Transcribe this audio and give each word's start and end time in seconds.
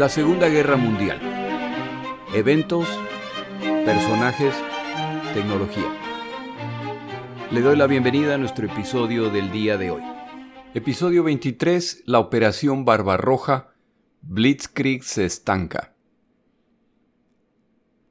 La 0.00 0.08
Segunda 0.08 0.48
Guerra 0.48 0.78
Mundial. 0.78 1.20
Eventos, 2.32 2.88
personajes, 3.84 4.54
tecnología. 5.34 5.94
Le 7.50 7.60
doy 7.60 7.76
la 7.76 7.86
bienvenida 7.86 8.34
a 8.34 8.38
nuestro 8.38 8.64
episodio 8.64 9.28
del 9.28 9.52
día 9.52 9.76
de 9.76 9.90
hoy. 9.90 10.02
Episodio 10.72 11.22
23, 11.24 12.04
la 12.06 12.18
Operación 12.18 12.86
Barbarroja, 12.86 13.74
Blitzkrieg 14.22 15.04
se 15.04 15.26
estanca. 15.26 15.94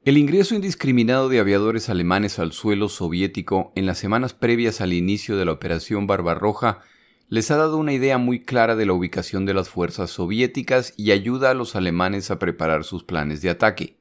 El 0.04 0.16
ingreso 0.16 0.54
indiscriminado 0.54 1.28
de 1.28 1.40
aviadores 1.40 1.88
alemanes 1.88 2.38
al 2.38 2.52
suelo 2.52 2.88
soviético 2.88 3.72
en 3.74 3.86
las 3.86 3.98
semanas 3.98 4.32
previas 4.32 4.80
al 4.80 4.92
inicio 4.92 5.36
de 5.36 5.44
la 5.44 5.50
Operación 5.50 6.06
Barbarroja 6.06 6.82
les 7.30 7.48
ha 7.52 7.56
dado 7.56 7.78
una 7.78 7.92
idea 7.92 8.18
muy 8.18 8.40
clara 8.40 8.74
de 8.74 8.84
la 8.86 8.92
ubicación 8.92 9.46
de 9.46 9.54
las 9.54 9.68
fuerzas 9.68 10.10
soviéticas 10.10 10.92
y 10.96 11.12
ayuda 11.12 11.50
a 11.50 11.54
los 11.54 11.76
alemanes 11.76 12.32
a 12.32 12.40
preparar 12.40 12.82
sus 12.82 13.04
planes 13.04 13.40
de 13.40 13.50
ataque. 13.50 13.96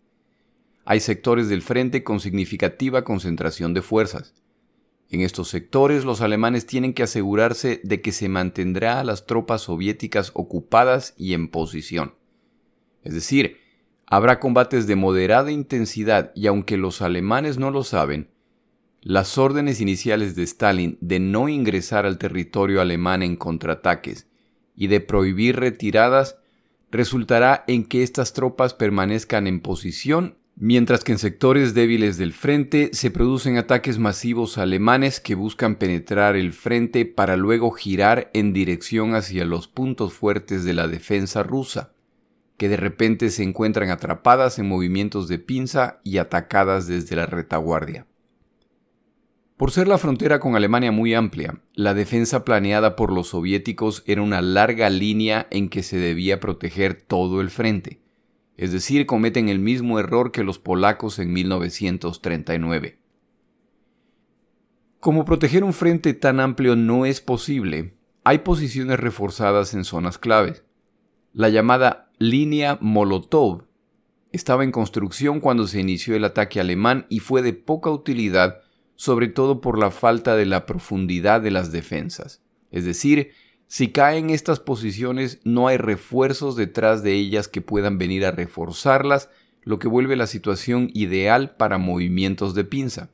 Hay 0.83 0.99
sectores 0.99 1.47
del 1.47 1.61
frente 1.61 2.03
con 2.03 2.19
significativa 2.19 3.03
concentración 3.03 3.75
de 3.75 3.83
fuerzas. 3.83 4.33
En 5.11 5.21
estos 5.21 5.47
sectores 5.47 6.05
los 6.05 6.21
alemanes 6.21 6.65
tienen 6.65 6.95
que 6.95 7.03
asegurarse 7.03 7.81
de 7.83 8.01
que 8.01 8.11
se 8.11 8.29
mantendrá 8.29 8.99
a 8.99 9.03
las 9.03 9.27
tropas 9.27 9.61
soviéticas 9.61 10.31
ocupadas 10.33 11.13
y 11.15 11.35
en 11.35 11.49
posición. 11.49 12.15
Es 13.03 13.13
decir, 13.13 13.57
habrá 14.07 14.39
combates 14.39 14.87
de 14.87 14.95
moderada 14.95 15.51
intensidad 15.51 16.31
y 16.33 16.47
aunque 16.47 16.77
los 16.77 17.03
alemanes 17.03 17.59
no 17.59 17.69
lo 17.69 17.83
saben, 17.83 18.31
las 19.01 19.37
órdenes 19.37 19.79
iniciales 19.79 20.35
de 20.35 20.43
Stalin 20.43 20.97
de 20.99 21.19
no 21.19 21.47
ingresar 21.47 22.05
al 22.05 22.17
territorio 22.17 22.81
alemán 22.81 23.23
en 23.23 23.37
contraataques 23.37 24.27
y 24.75 24.87
de 24.87 24.99
prohibir 24.99 25.57
retiradas 25.57 26.37
resultará 26.91 27.63
en 27.67 27.85
que 27.85 28.03
estas 28.03 28.33
tropas 28.33 28.73
permanezcan 28.73 29.47
en 29.47 29.61
posición, 29.61 30.35
mientras 30.55 31.03
que 31.03 31.13
en 31.13 31.19
sectores 31.19 31.73
débiles 31.73 32.17
del 32.17 32.33
frente 32.33 32.89
se 32.93 33.11
producen 33.11 33.57
ataques 33.57 33.99
masivos 33.99 34.57
alemanes 34.57 35.19
que 35.19 35.35
buscan 35.35 35.75
penetrar 35.75 36.35
el 36.35 36.51
frente 36.51 37.05
para 37.05 37.37
luego 37.37 37.71
girar 37.71 38.29
en 38.33 38.51
dirección 38.51 39.15
hacia 39.15 39.45
los 39.45 39.67
puntos 39.67 40.13
fuertes 40.13 40.65
de 40.65 40.73
la 40.73 40.87
defensa 40.87 41.43
rusa, 41.43 41.93
que 42.57 42.67
de 42.67 42.77
repente 42.77 43.29
se 43.29 43.43
encuentran 43.43 43.89
atrapadas 43.91 44.59
en 44.59 44.67
movimientos 44.67 45.29
de 45.29 45.39
pinza 45.39 46.01
y 46.03 46.17
atacadas 46.17 46.87
desde 46.87 47.15
la 47.15 47.25
retaguardia. 47.25 48.05
Por 49.59 49.71
ser 49.71 49.89
la 49.89 49.97
frontera 49.97 50.39
con 50.39 50.55
Alemania 50.55 50.93
muy 50.93 51.13
amplia, 51.13 51.59
la 51.73 51.93
defensa 51.93 52.45
planeada 52.45 52.95
por 52.95 53.11
los 53.11 53.27
soviéticos 53.27 54.03
era 54.05 54.21
una 54.21 54.41
larga 54.41 54.89
línea 54.89 55.47
en 55.51 55.67
que 55.67 55.83
se 55.83 55.97
debía 55.97 56.39
proteger 56.39 56.93
todo 56.93 57.41
el 57.41 57.49
frente, 57.49 58.01
es 58.55 58.71
decir, 58.71 59.05
cometen 59.05 59.49
el 59.49 59.59
mismo 59.59 59.99
error 59.99 60.31
que 60.31 60.45
los 60.45 60.59
polacos 60.59 61.19
en 61.19 61.33
1939. 61.33 62.99
Como 65.01 65.25
proteger 65.25 65.65
un 65.65 65.73
frente 65.73 66.13
tan 66.13 66.39
amplio 66.39 66.77
no 66.77 67.05
es 67.05 67.19
posible, 67.19 67.97
hay 68.23 68.37
posiciones 68.37 68.97
reforzadas 68.97 69.73
en 69.73 69.83
zonas 69.83 70.17
claves. 70.17 70.63
La 71.33 71.49
llamada 71.49 72.09
línea 72.17 72.77
Molotov 72.79 73.65
estaba 74.31 74.63
en 74.63 74.71
construcción 74.71 75.41
cuando 75.41 75.67
se 75.67 75.81
inició 75.81 76.15
el 76.15 76.23
ataque 76.23 76.61
alemán 76.61 77.07
y 77.09 77.19
fue 77.19 77.41
de 77.41 77.51
poca 77.51 77.89
utilidad 77.89 78.61
sobre 78.99 79.29
todo 79.29 79.61
por 79.61 79.79
la 79.79 79.91
falta 79.91 80.35
de 80.35 80.45
la 80.45 80.65
profundidad 80.65 81.39
de 81.39 81.51
las 81.51 81.71
defensas. 81.71 82.41
Es 82.69 82.83
decir, 82.83 83.31
si 83.65 83.93
caen 83.93 84.29
estas 84.29 84.59
posiciones 84.59 85.39
no 85.45 85.69
hay 85.69 85.77
refuerzos 85.77 86.57
detrás 86.57 87.01
de 87.01 87.13
ellas 87.13 87.47
que 87.47 87.61
puedan 87.61 87.97
venir 87.97 88.25
a 88.25 88.31
reforzarlas, 88.31 89.29
lo 89.63 89.79
que 89.79 89.87
vuelve 89.87 90.17
la 90.17 90.27
situación 90.27 90.91
ideal 90.93 91.55
para 91.55 91.77
movimientos 91.77 92.55
de 92.55 92.65
pinza. 92.65 93.09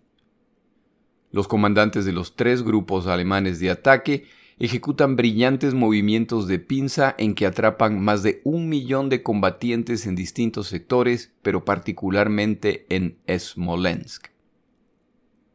Los 1.29 1.47
comandantes 1.47 2.03
de 2.03 2.13
los 2.13 2.35
tres 2.35 2.63
grupos 2.63 3.05
alemanes 3.05 3.59
de 3.59 3.69
ataque 3.69 4.25
ejecutan 4.57 5.15
brillantes 5.15 5.75
movimientos 5.75 6.47
de 6.47 6.57
pinza 6.57 7.13
en 7.19 7.35
que 7.35 7.45
atrapan 7.45 8.01
más 8.01 8.23
de 8.23 8.41
un 8.43 8.69
millón 8.69 9.09
de 9.09 9.21
combatientes 9.21 10.07
en 10.07 10.15
distintos 10.15 10.65
sectores, 10.65 11.31
pero 11.43 11.63
particularmente 11.63 12.87
en 12.89 13.19
Smolensk. 13.29 14.34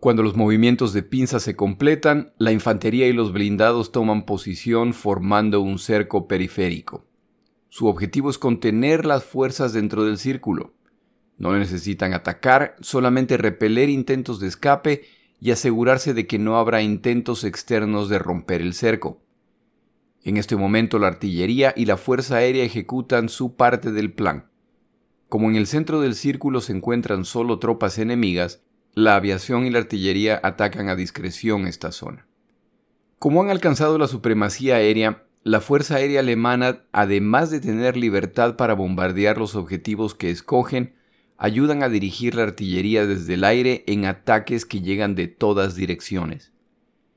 Cuando 0.00 0.22
los 0.22 0.34
movimientos 0.34 0.94
de 0.94 1.02
pinza 1.02 1.40
se 1.40 1.54
completan, 1.54 2.32
la 2.38 2.52
infantería 2.52 3.06
y 3.06 3.12
los 3.12 3.34
blindados 3.34 3.92
toman 3.92 4.24
posición 4.24 4.94
formando 4.94 5.60
un 5.60 5.78
cerco 5.78 6.26
periférico. 6.26 7.06
Su 7.68 7.86
objetivo 7.86 8.30
es 8.30 8.38
contener 8.38 9.04
las 9.04 9.24
fuerzas 9.24 9.74
dentro 9.74 10.04
del 10.06 10.16
círculo. 10.16 10.72
No 11.36 11.52
necesitan 11.52 12.14
atacar, 12.14 12.76
solamente 12.80 13.36
repeler 13.36 13.90
intentos 13.90 14.40
de 14.40 14.48
escape 14.48 15.02
y 15.38 15.50
asegurarse 15.50 16.14
de 16.14 16.26
que 16.26 16.38
no 16.38 16.56
habrá 16.56 16.80
intentos 16.80 17.44
externos 17.44 18.08
de 18.08 18.18
romper 18.18 18.62
el 18.62 18.72
cerco. 18.72 19.20
En 20.22 20.38
este 20.38 20.56
momento 20.56 20.98
la 20.98 21.08
artillería 21.08 21.74
y 21.76 21.84
la 21.84 21.98
fuerza 21.98 22.36
aérea 22.36 22.64
ejecutan 22.64 23.28
su 23.28 23.54
parte 23.54 23.92
del 23.92 24.14
plan. 24.14 24.50
Como 25.28 25.50
en 25.50 25.56
el 25.56 25.66
centro 25.66 26.00
del 26.00 26.14
círculo 26.14 26.62
se 26.62 26.72
encuentran 26.72 27.26
solo 27.26 27.58
tropas 27.58 27.98
enemigas, 27.98 28.62
la 28.94 29.16
aviación 29.16 29.66
y 29.66 29.70
la 29.70 29.78
artillería 29.78 30.40
atacan 30.42 30.88
a 30.88 30.96
discreción 30.96 31.66
esta 31.66 31.92
zona. 31.92 32.26
Como 33.18 33.42
han 33.42 33.50
alcanzado 33.50 33.98
la 33.98 34.08
supremacía 34.08 34.76
aérea, 34.76 35.24
la 35.42 35.60
Fuerza 35.60 35.96
Aérea 35.96 36.20
Alemana, 36.20 36.82
además 36.92 37.50
de 37.50 37.60
tener 37.60 37.96
libertad 37.96 38.56
para 38.56 38.74
bombardear 38.74 39.38
los 39.38 39.54
objetivos 39.54 40.14
que 40.14 40.30
escogen, 40.30 40.94
ayudan 41.38 41.82
a 41.82 41.88
dirigir 41.88 42.34
la 42.34 42.42
artillería 42.42 43.06
desde 43.06 43.34
el 43.34 43.44
aire 43.44 43.84
en 43.86 44.04
ataques 44.04 44.66
que 44.66 44.82
llegan 44.82 45.14
de 45.14 45.28
todas 45.28 45.74
direcciones. 45.74 46.52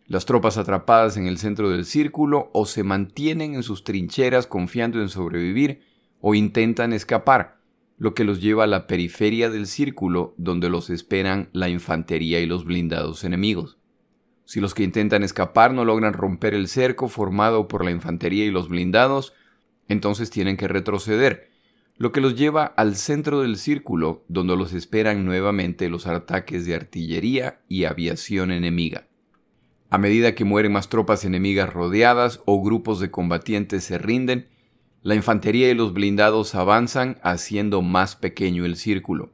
Las 0.07 0.25
tropas 0.25 0.57
atrapadas 0.57 1.17
en 1.17 1.27
el 1.27 1.37
centro 1.37 1.69
del 1.69 1.85
círculo 1.85 2.49
o 2.53 2.65
se 2.65 2.83
mantienen 2.83 3.55
en 3.55 3.63
sus 3.63 3.83
trincheras 3.83 4.47
confiando 4.47 5.01
en 5.01 5.09
sobrevivir 5.09 5.81
o 6.21 6.35
intentan 6.35 6.93
escapar, 6.93 7.57
lo 7.97 8.13
que 8.13 8.23
los 8.23 8.41
lleva 8.41 8.65
a 8.65 8.67
la 8.67 8.87
periferia 8.87 9.49
del 9.49 9.67
círculo 9.67 10.33
donde 10.37 10.69
los 10.69 10.89
esperan 10.89 11.49
la 11.53 11.69
infantería 11.69 12.39
y 12.39 12.45
los 12.45 12.65
blindados 12.65 13.23
enemigos. 13.23 13.77
Si 14.45 14.59
los 14.59 14.73
que 14.73 14.83
intentan 14.83 15.23
escapar 15.23 15.73
no 15.73 15.85
logran 15.85 16.13
romper 16.13 16.53
el 16.53 16.67
cerco 16.67 17.07
formado 17.07 17.67
por 17.67 17.85
la 17.85 17.91
infantería 17.91 18.45
y 18.45 18.51
los 18.51 18.67
blindados, 18.67 19.33
entonces 19.87 20.29
tienen 20.29 20.57
que 20.57 20.67
retroceder, 20.67 21.49
lo 21.97 22.11
que 22.11 22.21
los 22.21 22.35
lleva 22.35 22.65
al 22.65 22.95
centro 22.95 23.41
del 23.41 23.57
círculo 23.57 24.23
donde 24.27 24.57
los 24.57 24.73
esperan 24.73 25.25
nuevamente 25.25 25.89
los 25.89 26.07
ataques 26.07 26.65
de 26.65 26.75
artillería 26.75 27.61
y 27.69 27.85
aviación 27.85 28.51
enemiga. 28.51 29.07
A 29.89 29.99
medida 29.99 30.33
que 30.33 30.43
mueren 30.43 30.71
más 30.71 30.89
tropas 30.89 31.23
enemigas 31.23 31.71
rodeadas 31.71 32.41
o 32.45 32.61
grupos 32.63 32.99
de 32.99 33.11
combatientes 33.11 33.83
se 33.83 33.99
rinden, 33.99 34.47
la 35.03 35.15
infantería 35.15 35.69
y 35.69 35.73
los 35.73 35.93
blindados 35.93 36.55
avanzan 36.55 37.19
haciendo 37.23 37.81
más 37.81 38.15
pequeño 38.15 38.63
el 38.63 38.77
círculo. 38.77 39.33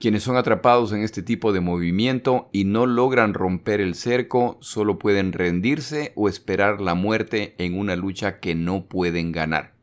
Quienes 0.00 0.22
son 0.22 0.36
atrapados 0.36 0.92
en 0.92 1.02
este 1.02 1.22
tipo 1.22 1.52
de 1.52 1.60
movimiento 1.60 2.48
y 2.52 2.64
no 2.64 2.86
logran 2.86 3.34
romper 3.34 3.80
el 3.82 3.94
cerco 3.94 4.56
solo 4.60 4.98
pueden 4.98 5.32
rendirse 5.32 6.12
o 6.16 6.28
esperar 6.28 6.80
la 6.80 6.94
muerte 6.94 7.54
en 7.58 7.78
una 7.78 7.96
lucha 7.96 8.40
que 8.40 8.54
no 8.54 8.86
pueden 8.86 9.30
ganar. 9.30 9.74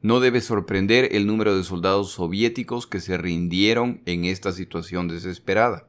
No 0.00 0.20
debe 0.20 0.40
sorprender 0.40 1.08
el 1.12 1.26
número 1.26 1.56
de 1.56 1.64
soldados 1.64 2.12
soviéticos 2.12 2.86
que 2.86 3.00
se 3.00 3.16
rindieron 3.16 4.00
en 4.06 4.26
esta 4.26 4.52
situación 4.52 5.08
desesperada. 5.08 5.88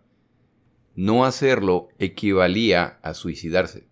No 0.95 1.25
hacerlo 1.25 1.89
equivalía 1.99 2.99
a 3.03 3.13
suicidarse. 3.13 3.87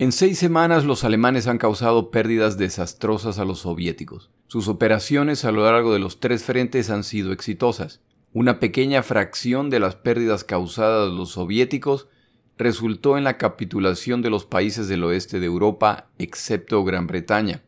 En 0.00 0.12
seis 0.12 0.38
semanas 0.38 0.86
los 0.86 1.04
alemanes 1.04 1.46
han 1.46 1.58
causado 1.58 2.10
pérdidas 2.10 2.56
desastrosas 2.56 3.38
a 3.38 3.44
los 3.44 3.58
soviéticos. 3.58 4.30
Sus 4.46 4.66
operaciones 4.66 5.44
a 5.44 5.52
lo 5.52 5.64
largo 5.70 5.92
de 5.92 5.98
los 5.98 6.20
tres 6.20 6.42
frentes 6.42 6.88
han 6.88 7.04
sido 7.04 7.32
exitosas. 7.32 8.00
Una 8.32 8.60
pequeña 8.60 9.02
fracción 9.02 9.68
de 9.68 9.78
las 9.78 9.96
pérdidas 9.96 10.42
causadas 10.42 11.10
a 11.10 11.12
los 11.12 11.32
soviéticos 11.32 12.08
resultó 12.56 13.18
en 13.18 13.24
la 13.24 13.36
capitulación 13.36 14.22
de 14.22 14.30
los 14.30 14.46
países 14.46 14.88
del 14.88 15.04
oeste 15.04 15.38
de 15.38 15.44
Europa, 15.44 16.08
excepto 16.16 16.82
Gran 16.82 17.06
Bretaña. 17.06 17.62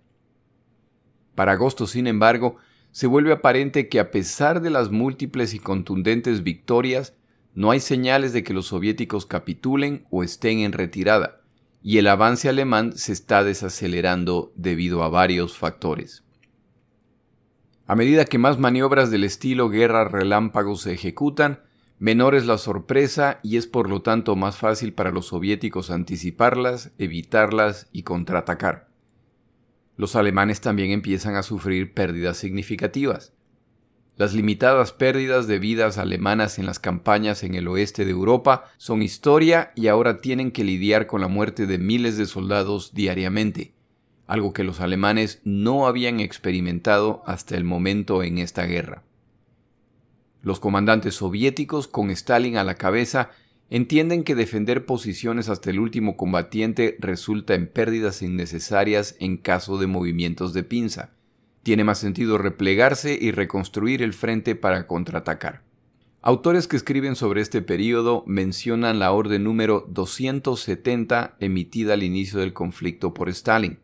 Para 1.35 1.53
agosto, 1.53 1.87
sin 1.87 2.07
embargo, 2.07 2.57
se 2.93 3.07
vuelve 3.07 3.33
aparente 3.33 3.91
que 3.91 4.01
a 4.01 4.11
pesar 4.11 4.63
de 4.63 4.71
las 4.71 4.91
múltiples 4.91 5.53
y 5.53 5.59
contundentes 5.59 6.43
victorias, 6.43 7.13
no 7.53 7.71
hay 7.71 7.81
señales 7.81 8.33
de 8.33 8.43
que 8.43 8.55
los 8.55 8.69
soviéticos 8.69 9.27
capitulen 9.27 10.07
o 10.11 10.23
estén 10.23 10.61
en 10.61 10.73
retirada 10.73 11.42
y 11.83 11.99
el 11.99 12.07
avance 12.07 12.49
alemán 12.49 12.97
se 12.97 13.13
está 13.13 13.43
desacelerando 13.43 14.53
debido 14.57 15.03
a 15.03 15.09
varios 15.09 15.59
factores. 15.59 16.23
A 17.87 17.97
medida 17.97 18.25
que 18.25 18.39
más 18.39 18.59
maniobras 18.59 19.11
del 19.11 19.25
estilo 19.25 19.69
guerra 19.69 20.05
relámpago 20.05 20.77
se 20.77 20.93
ejecutan, 20.93 21.61
menor 21.99 22.35
es 22.35 22.47
la 22.47 22.59
sorpresa 22.59 23.41
y 23.43 23.57
es 23.57 23.67
por 23.67 23.91
lo 23.91 24.03
tanto 24.03 24.37
más 24.37 24.57
fácil 24.57 24.95
para 24.95 25.11
los 25.11 25.27
soviéticos 25.27 25.91
anticiparlas, 25.91 26.93
evitarlas 26.99 27.89
y 27.93 28.05
contraatacar. 28.05 28.89
Los 29.97 30.17
alemanes 30.17 30.61
también 30.61 30.91
empiezan 30.91 31.35
a 31.35 31.43
sufrir 31.43 31.93
pérdidas 31.93 32.37
significativas. 32.37 33.35
Las 34.23 34.35
limitadas 34.35 34.93
pérdidas 34.93 35.49
de 35.49 35.59
vidas 35.59 35.99
alemanas 35.99 36.61
en 36.61 36.65
las 36.65 36.79
campañas 36.79 37.43
en 37.43 37.57
el 37.57 37.67
oeste 37.67 38.05
de 38.05 38.13
Europa 38.13 38.71
son 38.77 39.03
historia 39.03 39.73
y 39.75 39.89
ahora 39.89 40.21
tienen 40.21 40.53
que 40.53 40.63
lidiar 40.63 41.09
con 41.09 41.21
la 41.21 41.27
muerte 41.27 41.67
de 41.67 41.79
miles 41.79 42.17
de 42.17 42.27
soldados 42.27 42.95
diariamente, 42.95 43.73
algo 44.29 44.53
que 44.53 44.63
los 44.63 44.81
alemanes 44.81 45.41
no 45.43 45.89
habían 45.89 46.21
experimentado 46.21 47.25
hasta 47.27 47.57
el 47.57 47.65
momento 47.65 48.23
en 48.23 48.39
esta 48.39 48.65
guerra. 48.65 49.03
Los 50.41 50.61
comandantes 50.61 51.17
soviéticos, 51.17 51.89
con 51.89 52.09
Stalin 52.11 52.57
a 52.59 52.63
la 52.63 52.77
cabeza, 52.77 53.31
entienden 53.71 54.23
que 54.23 54.37
defender 54.37 54.87
posiciones 54.87 55.49
hasta 55.49 55.71
el 55.71 55.81
último 55.81 56.17
combatiente 56.17 56.97
resulta 57.01 57.55
en 57.55 57.67
pérdidas 57.67 58.23
innecesarias 58.23 59.17
en 59.19 59.37
caso 59.37 59.79
de 59.79 59.89
movimientos 59.89 60.53
de 60.53 60.63
pinza, 60.63 61.11
tiene 61.63 61.85
más 61.85 61.99
sentido 61.99 62.39
replegarse 62.39 63.19
y 63.21 63.31
reconstruir 63.31 64.03
el 64.03 64.13
frente 64.13 64.55
para 64.55 64.87
contraatacar. 64.87 65.63
Autores 66.25 66.69
que 66.69 66.77
escriben 66.77 67.17
sobre 67.17 67.41
este 67.41 67.63
periodo 67.63 68.23
mencionan 68.27 69.01
la 69.01 69.11
orden 69.11 69.43
número 69.43 69.87
270 69.89 71.37
emitida 71.41 71.95
al 71.95 72.05
inicio 72.05 72.39
del 72.39 72.53
conflicto 72.53 73.13
por 73.13 73.29
Stalin. 73.29 73.81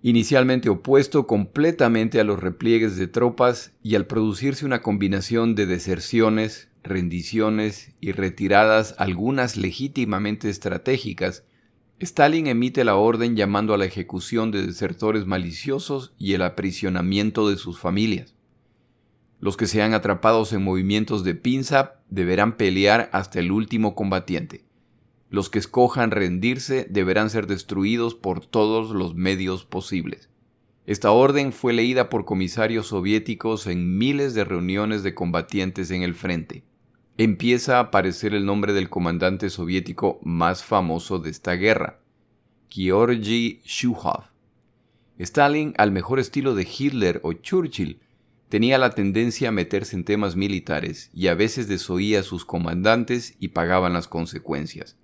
Inicialmente 0.00 0.68
opuesto 0.68 1.26
completamente 1.26 2.20
a 2.20 2.24
los 2.24 2.38
repliegues 2.38 2.96
de 2.96 3.08
tropas 3.08 3.72
y 3.82 3.96
al 3.96 4.06
producirse 4.06 4.64
una 4.64 4.82
combinación 4.82 5.56
de 5.56 5.66
deserciones, 5.66 6.68
rendiciones 6.84 7.90
y 8.00 8.12
retiradas 8.12 8.94
algunas 8.98 9.56
legítimamente 9.56 10.50
estratégicas, 10.50 11.42
Stalin 12.00 12.46
emite 12.46 12.84
la 12.84 12.94
orden 12.94 13.34
llamando 13.34 13.74
a 13.74 13.76
la 13.76 13.84
ejecución 13.84 14.52
de 14.52 14.64
desertores 14.64 15.26
maliciosos 15.26 16.12
y 16.16 16.34
el 16.34 16.42
aprisionamiento 16.42 17.48
de 17.48 17.56
sus 17.56 17.80
familias. 17.80 18.36
Los 19.40 19.56
que 19.56 19.66
sean 19.66 19.94
atrapados 19.94 20.52
en 20.52 20.62
movimientos 20.62 21.24
de 21.24 21.34
pinza 21.34 21.94
deberán 22.08 22.56
pelear 22.56 23.10
hasta 23.12 23.40
el 23.40 23.50
último 23.50 23.96
combatiente. 23.96 24.64
Los 25.28 25.50
que 25.50 25.58
escojan 25.58 26.12
rendirse 26.12 26.86
deberán 26.88 27.30
ser 27.30 27.48
destruidos 27.48 28.14
por 28.14 28.46
todos 28.46 28.90
los 28.90 29.16
medios 29.16 29.64
posibles. 29.64 30.30
Esta 30.86 31.10
orden 31.10 31.52
fue 31.52 31.72
leída 31.72 32.08
por 32.10 32.24
comisarios 32.24 32.86
soviéticos 32.86 33.66
en 33.66 33.98
miles 33.98 34.34
de 34.34 34.44
reuniones 34.44 35.02
de 35.02 35.14
combatientes 35.14 35.90
en 35.90 36.02
el 36.02 36.14
frente 36.14 36.62
empieza 37.18 37.76
a 37.76 37.80
aparecer 37.80 38.32
el 38.32 38.46
nombre 38.46 38.72
del 38.72 38.88
comandante 38.88 39.50
soviético 39.50 40.20
más 40.22 40.62
famoso 40.62 41.18
de 41.18 41.30
esta 41.30 41.54
guerra, 41.54 41.98
Georgy 42.70 43.60
Shuhov. 43.64 44.30
Stalin, 45.18 45.74
al 45.78 45.90
mejor 45.90 46.20
estilo 46.20 46.54
de 46.54 46.62
Hitler 46.62 47.20
o 47.24 47.32
Churchill, 47.32 47.98
tenía 48.48 48.78
la 48.78 48.90
tendencia 48.90 49.48
a 49.48 49.52
meterse 49.52 49.96
en 49.96 50.04
temas 50.04 50.36
militares 50.36 51.10
y 51.12 51.26
a 51.26 51.34
veces 51.34 51.66
desoía 51.66 52.20
a 52.20 52.22
sus 52.22 52.44
comandantes 52.44 53.34
y 53.40 53.48
pagaban 53.48 53.94
las 53.94 54.06
consecuencias. 54.06 54.96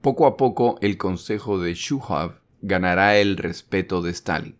Poco 0.00 0.26
a 0.26 0.38
poco 0.38 0.78
el 0.80 0.96
consejo 0.96 1.60
de 1.60 1.74
Shuhov 1.74 2.40
ganará 2.62 3.18
el 3.18 3.36
respeto 3.36 4.00
de 4.00 4.12
Stalin 4.12 4.56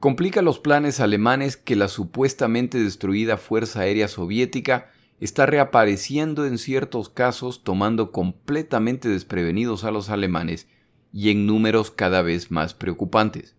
complica 0.00 0.42
los 0.42 0.58
planes 0.58 1.00
alemanes 1.00 1.56
que 1.56 1.76
la 1.76 1.88
supuestamente 1.88 2.78
destruida 2.82 3.36
Fuerza 3.36 3.80
Aérea 3.80 4.08
Soviética 4.08 4.90
está 5.20 5.46
reapareciendo 5.46 6.46
en 6.46 6.58
ciertos 6.58 7.08
casos 7.08 7.64
tomando 7.64 8.12
completamente 8.12 9.08
desprevenidos 9.08 9.84
a 9.84 9.90
los 9.90 10.10
alemanes 10.10 10.68
y 11.12 11.30
en 11.30 11.46
números 11.46 11.90
cada 11.90 12.22
vez 12.22 12.50
más 12.50 12.74
preocupantes. 12.74 13.56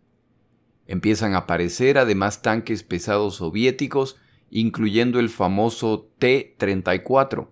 Empiezan 0.88 1.34
a 1.34 1.40
aparecer 1.40 1.98
además 1.98 2.42
tanques 2.42 2.84
pesados 2.84 3.36
soviéticos, 3.36 4.18
incluyendo 4.50 5.20
el 5.20 5.30
famoso 5.30 6.10
T-34, 6.18 7.50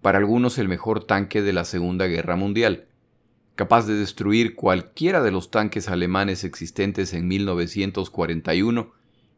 para 0.00 0.18
algunos 0.18 0.58
el 0.58 0.68
mejor 0.68 1.04
tanque 1.04 1.42
de 1.42 1.52
la 1.52 1.64
Segunda 1.64 2.06
Guerra 2.06 2.36
Mundial, 2.36 2.88
capaz 3.56 3.86
de 3.86 3.94
destruir 3.94 4.54
cualquiera 4.54 5.22
de 5.22 5.32
los 5.32 5.50
tanques 5.50 5.88
alemanes 5.88 6.44
existentes 6.44 7.14
en 7.14 7.26
1941 7.26 8.92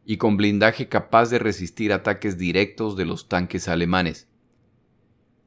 y 0.05 0.17
con 0.17 0.37
blindaje 0.37 0.89
capaz 0.89 1.29
de 1.29 1.39
resistir 1.39 1.93
ataques 1.93 2.37
directos 2.37 2.97
de 2.97 3.05
los 3.05 3.29
tanques 3.29 3.69
alemanes. 3.69 4.27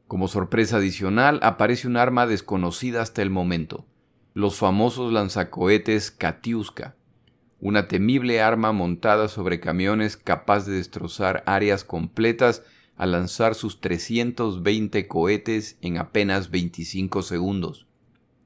Como 0.08 0.26
sorpresa 0.26 0.78
adicional 0.78 1.38
aparece 1.42 1.86
un 1.86 1.96
arma 1.96 2.26
desconocida 2.26 3.02
hasta 3.02 3.22
el 3.22 3.30
momento, 3.30 3.86
los 4.34 4.56
famosos 4.56 5.12
lanzacohetes 5.12 6.10
Katiuska, 6.10 6.96
una 7.60 7.88
temible 7.88 8.40
arma 8.40 8.72
montada 8.72 9.28
sobre 9.28 9.60
camiones 9.60 10.16
capaz 10.16 10.64
de 10.64 10.72
destrozar 10.72 11.42
áreas 11.46 11.84
completas 11.84 12.62
al 12.96 13.12
lanzar 13.12 13.54
sus 13.54 13.80
320 13.80 15.06
cohetes 15.08 15.76
en 15.82 15.98
apenas 15.98 16.50
25 16.50 17.22
segundos. 17.22 17.86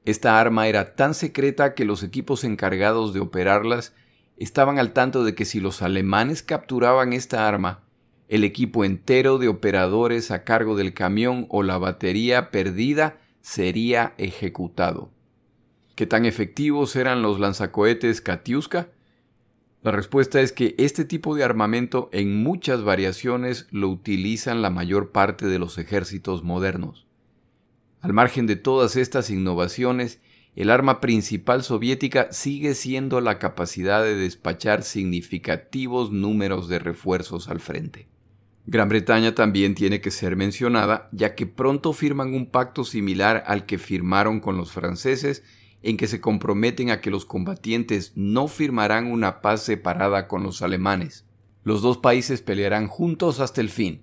Esta 0.07 0.39
arma 0.39 0.69
era 0.69 0.95
tan 0.95 1.13
secreta 1.13 1.73
que 1.73 1.83
los 1.83 2.01
equipos 2.01 2.45
encargados 2.45 3.13
de 3.13 3.19
operarlas 3.19 3.93
estaban 4.37 4.79
al 4.79 4.93
tanto 4.93 5.25
de 5.25 5.35
que 5.35 5.43
si 5.43 5.59
los 5.59 5.81
alemanes 5.81 6.43
capturaban 6.43 7.11
esta 7.11 7.45
arma, 7.45 7.83
el 8.29 8.45
equipo 8.45 8.85
entero 8.85 9.37
de 9.37 9.49
operadores 9.49 10.31
a 10.31 10.45
cargo 10.45 10.77
del 10.77 10.93
camión 10.93 11.45
o 11.49 11.61
la 11.61 11.77
batería 11.77 12.51
perdida 12.51 13.17
sería 13.41 14.13
ejecutado. 14.17 15.11
¿Qué 15.95 16.05
tan 16.05 16.23
efectivos 16.23 16.95
eran 16.95 17.21
los 17.21 17.37
lanzacohetes 17.37 18.21
Katiuska? 18.21 18.87
La 19.83 19.91
respuesta 19.91 20.39
es 20.39 20.53
que 20.53 20.73
este 20.77 21.03
tipo 21.03 21.35
de 21.35 21.43
armamento 21.43 22.09
en 22.13 22.43
muchas 22.43 22.81
variaciones 22.81 23.67
lo 23.71 23.89
utilizan 23.89 24.61
la 24.61 24.69
mayor 24.69 25.11
parte 25.11 25.47
de 25.47 25.59
los 25.59 25.77
ejércitos 25.77 26.45
modernos. 26.45 27.06
Al 28.01 28.13
margen 28.13 28.47
de 28.47 28.55
todas 28.55 28.95
estas 28.95 29.29
innovaciones, 29.29 30.19
el 30.55 30.69
arma 30.71 31.01
principal 31.01 31.63
soviética 31.63 32.31
sigue 32.31 32.73
siendo 32.73 33.21
la 33.21 33.37
capacidad 33.37 34.03
de 34.03 34.15
despachar 34.15 34.83
significativos 34.83 36.11
números 36.11 36.67
de 36.67 36.79
refuerzos 36.79 37.47
al 37.47 37.59
frente. 37.59 38.07
Gran 38.65 38.89
Bretaña 38.89 39.33
también 39.33 39.75
tiene 39.75 40.01
que 40.01 40.11
ser 40.11 40.35
mencionada, 40.35 41.09
ya 41.11 41.35
que 41.35 41.45
pronto 41.45 41.93
firman 41.93 42.33
un 42.33 42.47
pacto 42.47 42.83
similar 42.83 43.43
al 43.47 43.65
que 43.65 43.77
firmaron 43.77 44.39
con 44.39 44.57
los 44.57 44.71
franceses, 44.71 45.43
en 45.83 45.95
que 45.95 46.07
se 46.07 46.19
comprometen 46.19 46.89
a 46.89 47.01
que 47.01 47.11
los 47.11 47.25
combatientes 47.25 48.11
no 48.15 48.47
firmarán 48.47 49.11
una 49.11 49.41
paz 49.41 49.61
separada 49.63 50.27
con 50.27 50.43
los 50.43 50.61
alemanes. 50.61 51.25
Los 51.63 51.81
dos 51.81 51.97
países 51.99 52.41
pelearán 52.41 52.87
juntos 52.87 53.39
hasta 53.39 53.61
el 53.61 53.69
fin, 53.69 54.01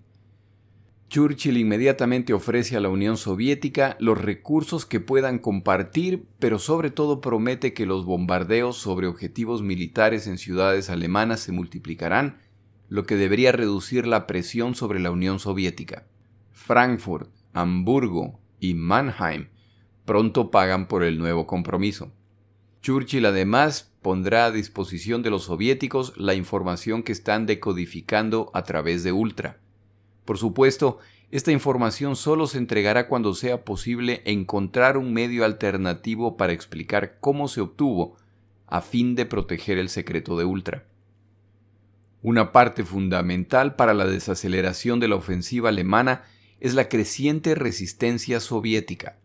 Churchill 1.08 1.58
inmediatamente 1.58 2.32
ofrece 2.32 2.76
a 2.76 2.80
la 2.80 2.88
Unión 2.88 3.16
Soviética 3.16 3.96
los 4.00 4.20
recursos 4.20 4.86
que 4.86 5.00
puedan 5.00 5.38
compartir, 5.38 6.26
pero 6.38 6.58
sobre 6.58 6.90
todo 6.90 7.20
promete 7.20 7.72
que 7.72 7.86
los 7.86 8.04
bombardeos 8.04 8.76
sobre 8.76 9.06
objetivos 9.06 9.62
militares 9.62 10.26
en 10.26 10.38
ciudades 10.38 10.90
alemanas 10.90 11.40
se 11.40 11.52
multiplicarán, 11.52 12.38
lo 12.88 13.04
que 13.04 13.16
debería 13.16 13.52
reducir 13.52 14.06
la 14.06 14.26
presión 14.26 14.74
sobre 14.74 14.98
la 14.98 15.10
Unión 15.10 15.38
Soviética. 15.38 16.06
Frankfurt, 16.52 17.30
Hamburgo 17.52 18.40
y 18.58 18.74
Mannheim 18.74 19.48
pronto 20.04 20.50
pagan 20.50 20.88
por 20.88 21.02
el 21.02 21.18
nuevo 21.18 21.46
compromiso. 21.46 22.12
Churchill 22.82 23.24
además 23.24 23.94
pondrá 24.02 24.46
a 24.46 24.50
disposición 24.50 25.22
de 25.22 25.30
los 25.30 25.44
soviéticos 25.44 26.12
la 26.16 26.34
información 26.34 27.02
que 27.02 27.12
están 27.12 27.46
decodificando 27.46 28.50
a 28.52 28.64
través 28.64 29.02
de 29.02 29.12
Ultra 29.12 29.63
por 30.24 30.38
supuesto, 30.38 30.98
esta 31.30 31.52
información 31.52 32.16
solo 32.16 32.46
se 32.46 32.58
entregará 32.58 33.08
cuando 33.08 33.34
sea 33.34 33.64
posible 33.64 34.22
encontrar 34.24 34.96
un 34.96 35.12
medio 35.12 35.44
alternativo 35.44 36.36
para 36.36 36.52
explicar 36.52 37.18
cómo 37.20 37.48
se 37.48 37.60
obtuvo, 37.60 38.16
a 38.66 38.80
fin 38.80 39.14
de 39.14 39.26
proteger 39.26 39.78
el 39.78 39.88
secreto 39.88 40.38
de 40.38 40.44
Ultra. 40.44 40.86
Una 42.22 42.52
parte 42.52 42.84
fundamental 42.84 43.76
para 43.76 43.92
la 43.92 44.06
desaceleración 44.06 44.98
de 45.00 45.08
la 45.08 45.16
ofensiva 45.16 45.68
alemana 45.68 46.22
es 46.60 46.74
la 46.74 46.88
creciente 46.88 47.54
resistencia 47.54 48.40
soviética. 48.40 49.18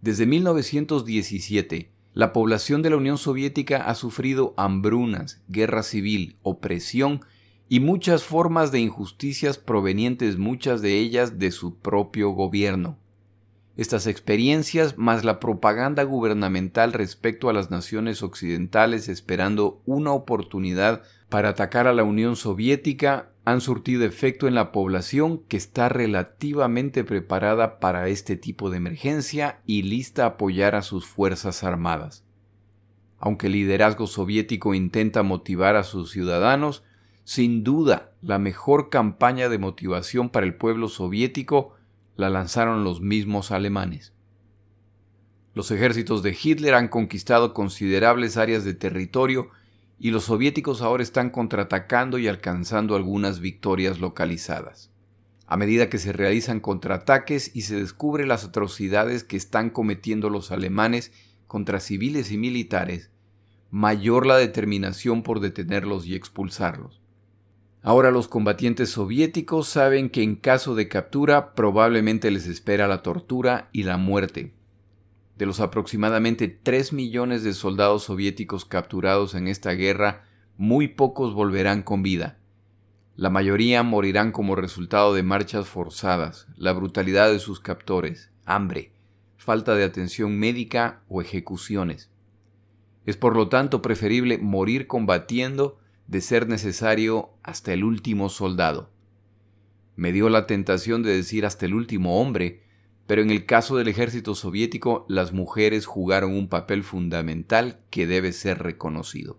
Desde 0.00 0.26
1917, 0.26 1.90
la 2.14 2.32
población 2.32 2.82
de 2.82 2.90
la 2.90 2.96
Unión 2.96 3.18
Soviética 3.18 3.84
ha 3.84 3.94
sufrido 3.94 4.54
hambrunas, 4.56 5.42
guerra 5.48 5.82
civil, 5.82 6.36
opresión 6.42 7.24
y 7.72 7.80
muchas 7.80 8.22
formas 8.22 8.70
de 8.70 8.80
injusticias 8.80 9.56
provenientes 9.56 10.36
muchas 10.36 10.82
de 10.82 10.98
ellas 10.98 11.38
de 11.38 11.50
su 11.50 11.78
propio 11.78 12.28
gobierno. 12.32 12.98
Estas 13.78 14.06
experiencias, 14.06 14.98
más 14.98 15.24
la 15.24 15.40
propaganda 15.40 16.02
gubernamental 16.02 16.92
respecto 16.92 17.48
a 17.48 17.54
las 17.54 17.70
naciones 17.70 18.22
occidentales 18.22 19.08
esperando 19.08 19.80
una 19.86 20.12
oportunidad 20.12 21.00
para 21.30 21.48
atacar 21.48 21.86
a 21.86 21.94
la 21.94 22.04
Unión 22.04 22.36
Soviética, 22.36 23.30
han 23.46 23.62
surtido 23.62 24.04
efecto 24.04 24.46
en 24.46 24.54
la 24.54 24.70
población 24.70 25.38
que 25.48 25.56
está 25.56 25.88
relativamente 25.88 27.04
preparada 27.04 27.80
para 27.80 28.06
este 28.08 28.36
tipo 28.36 28.68
de 28.68 28.76
emergencia 28.76 29.62
y 29.64 29.80
lista 29.80 30.24
a 30.24 30.26
apoyar 30.26 30.74
a 30.74 30.82
sus 30.82 31.06
Fuerzas 31.06 31.64
Armadas. 31.64 32.22
Aunque 33.18 33.46
el 33.46 33.54
liderazgo 33.54 34.06
soviético 34.06 34.74
intenta 34.74 35.22
motivar 35.22 35.76
a 35.76 35.84
sus 35.84 36.10
ciudadanos, 36.10 36.82
sin 37.24 37.62
duda 37.62 38.12
la 38.20 38.38
mejor 38.38 38.90
campaña 38.90 39.48
de 39.48 39.58
motivación 39.58 40.30
para 40.30 40.46
el 40.46 40.54
pueblo 40.54 40.88
soviético 40.88 41.74
la 42.16 42.30
lanzaron 42.30 42.84
los 42.84 43.00
mismos 43.00 43.50
alemanes. 43.50 44.12
Los 45.54 45.70
ejércitos 45.70 46.22
de 46.22 46.36
Hitler 46.40 46.74
han 46.74 46.88
conquistado 46.88 47.52
considerables 47.52 48.36
áreas 48.36 48.64
de 48.64 48.74
territorio 48.74 49.50
y 49.98 50.10
los 50.10 50.24
soviéticos 50.24 50.82
ahora 50.82 51.02
están 51.02 51.30
contraatacando 51.30 52.18
y 52.18 52.26
alcanzando 52.26 52.96
algunas 52.96 53.40
victorias 53.40 54.00
localizadas. 54.00 54.90
A 55.46 55.56
medida 55.56 55.90
que 55.90 55.98
se 55.98 56.12
realizan 56.12 56.60
contraataques 56.60 57.54
y 57.54 57.62
se 57.62 57.76
descubre 57.76 58.26
las 58.26 58.44
atrocidades 58.44 59.22
que 59.22 59.36
están 59.36 59.68
cometiendo 59.68 60.30
los 60.30 60.50
alemanes 60.50 61.12
contra 61.46 61.78
civiles 61.78 62.32
y 62.32 62.38
militares, 62.38 63.10
mayor 63.70 64.26
la 64.26 64.38
determinación 64.38 65.22
por 65.22 65.40
detenerlos 65.40 66.06
y 66.06 66.14
expulsarlos. 66.14 67.01
Ahora 67.84 68.12
los 68.12 68.28
combatientes 68.28 68.90
soviéticos 68.90 69.66
saben 69.66 70.08
que 70.08 70.22
en 70.22 70.36
caso 70.36 70.76
de 70.76 70.86
captura 70.86 71.52
probablemente 71.54 72.30
les 72.30 72.46
espera 72.46 72.86
la 72.86 73.02
tortura 73.02 73.68
y 73.72 73.82
la 73.82 73.96
muerte. 73.96 74.54
De 75.36 75.46
los 75.46 75.58
aproximadamente 75.58 76.46
3 76.46 76.92
millones 76.92 77.42
de 77.42 77.52
soldados 77.52 78.04
soviéticos 78.04 78.64
capturados 78.64 79.34
en 79.34 79.48
esta 79.48 79.72
guerra, 79.72 80.24
muy 80.56 80.86
pocos 80.86 81.34
volverán 81.34 81.82
con 81.82 82.04
vida. 82.04 82.38
La 83.16 83.30
mayoría 83.30 83.82
morirán 83.82 84.30
como 84.30 84.54
resultado 84.54 85.12
de 85.12 85.24
marchas 85.24 85.66
forzadas, 85.66 86.46
la 86.56 86.72
brutalidad 86.72 87.32
de 87.32 87.40
sus 87.40 87.58
captores, 87.58 88.30
hambre, 88.44 88.92
falta 89.36 89.74
de 89.74 89.82
atención 89.82 90.38
médica 90.38 91.02
o 91.08 91.20
ejecuciones. 91.20 92.12
Es 93.06 93.16
por 93.16 93.34
lo 93.34 93.48
tanto 93.48 93.82
preferible 93.82 94.38
morir 94.38 94.86
combatiendo 94.86 95.81
de 96.06 96.20
ser 96.20 96.48
necesario 96.48 97.30
hasta 97.42 97.72
el 97.72 97.84
último 97.84 98.28
soldado. 98.28 98.90
Me 99.96 100.12
dio 100.12 100.28
la 100.28 100.46
tentación 100.46 101.02
de 101.02 101.14
decir 101.14 101.46
hasta 101.46 101.66
el 101.66 101.74
último 101.74 102.20
hombre, 102.20 102.62
pero 103.06 103.22
en 103.22 103.30
el 103.30 103.46
caso 103.46 103.76
del 103.76 103.88
ejército 103.88 104.34
soviético 104.34 105.04
las 105.08 105.32
mujeres 105.32 105.86
jugaron 105.86 106.32
un 106.32 106.48
papel 106.48 106.82
fundamental 106.82 107.80
que 107.90 108.06
debe 108.06 108.32
ser 108.32 108.62
reconocido. 108.62 109.38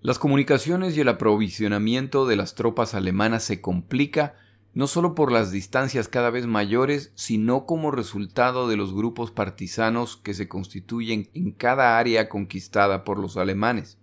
Las 0.00 0.18
comunicaciones 0.18 0.96
y 0.96 1.00
el 1.00 1.08
aprovisionamiento 1.08 2.26
de 2.26 2.36
las 2.36 2.54
tropas 2.54 2.94
alemanas 2.94 3.42
se 3.42 3.60
complica 3.60 4.36
no 4.76 4.86
solo 4.86 5.14
por 5.14 5.32
las 5.32 5.50
distancias 5.50 6.06
cada 6.06 6.28
vez 6.28 6.46
mayores, 6.46 7.10
sino 7.14 7.64
como 7.64 7.90
resultado 7.90 8.68
de 8.68 8.76
los 8.76 8.92
grupos 8.92 9.30
partisanos 9.30 10.18
que 10.18 10.34
se 10.34 10.48
constituyen 10.48 11.30
en 11.32 11.50
cada 11.50 11.98
área 11.98 12.28
conquistada 12.28 13.02
por 13.02 13.18
los 13.18 13.38
alemanes. 13.38 13.98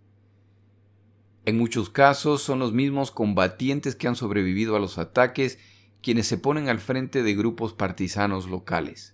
En 1.45 1.57
muchos 1.57 1.89
casos 1.89 2.41
son 2.41 2.59
los 2.59 2.71
mismos 2.71 3.12
combatientes 3.12 3.95
que 3.95 4.07
han 4.07 4.15
sobrevivido 4.15 4.77
a 4.77 4.79
los 4.79 4.97
ataques 4.97 5.59
quienes 6.01 6.25
se 6.27 6.38
ponen 6.38 6.69
al 6.69 6.79
frente 6.79 7.21
de 7.21 7.35
grupos 7.35 7.73
partisanos 7.73 8.47
locales. 8.47 9.13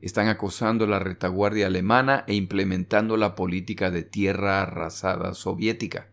Están 0.00 0.28
acosando 0.28 0.86
la 0.86 0.98
retaguardia 0.98 1.66
alemana 1.66 2.24
e 2.26 2.34
implementando 2.34 3.16
la 3.16 3.34
política 3.34 3.90
de 3.90 4.02
tierra 4.02 4.62
arrasada 4.62 5.34
soviética. 5.34 6.08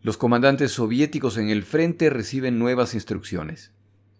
Los 0.00 0.16
comandantes 0.16 0.72
soviéticos 0.72 1.38
en 1.38 1.48
el 1.48 1.62
frente 1.62 2.10
reciben 2.10 2.58
nuevas 2.58 2.94
instrucciones. 2.94 3.72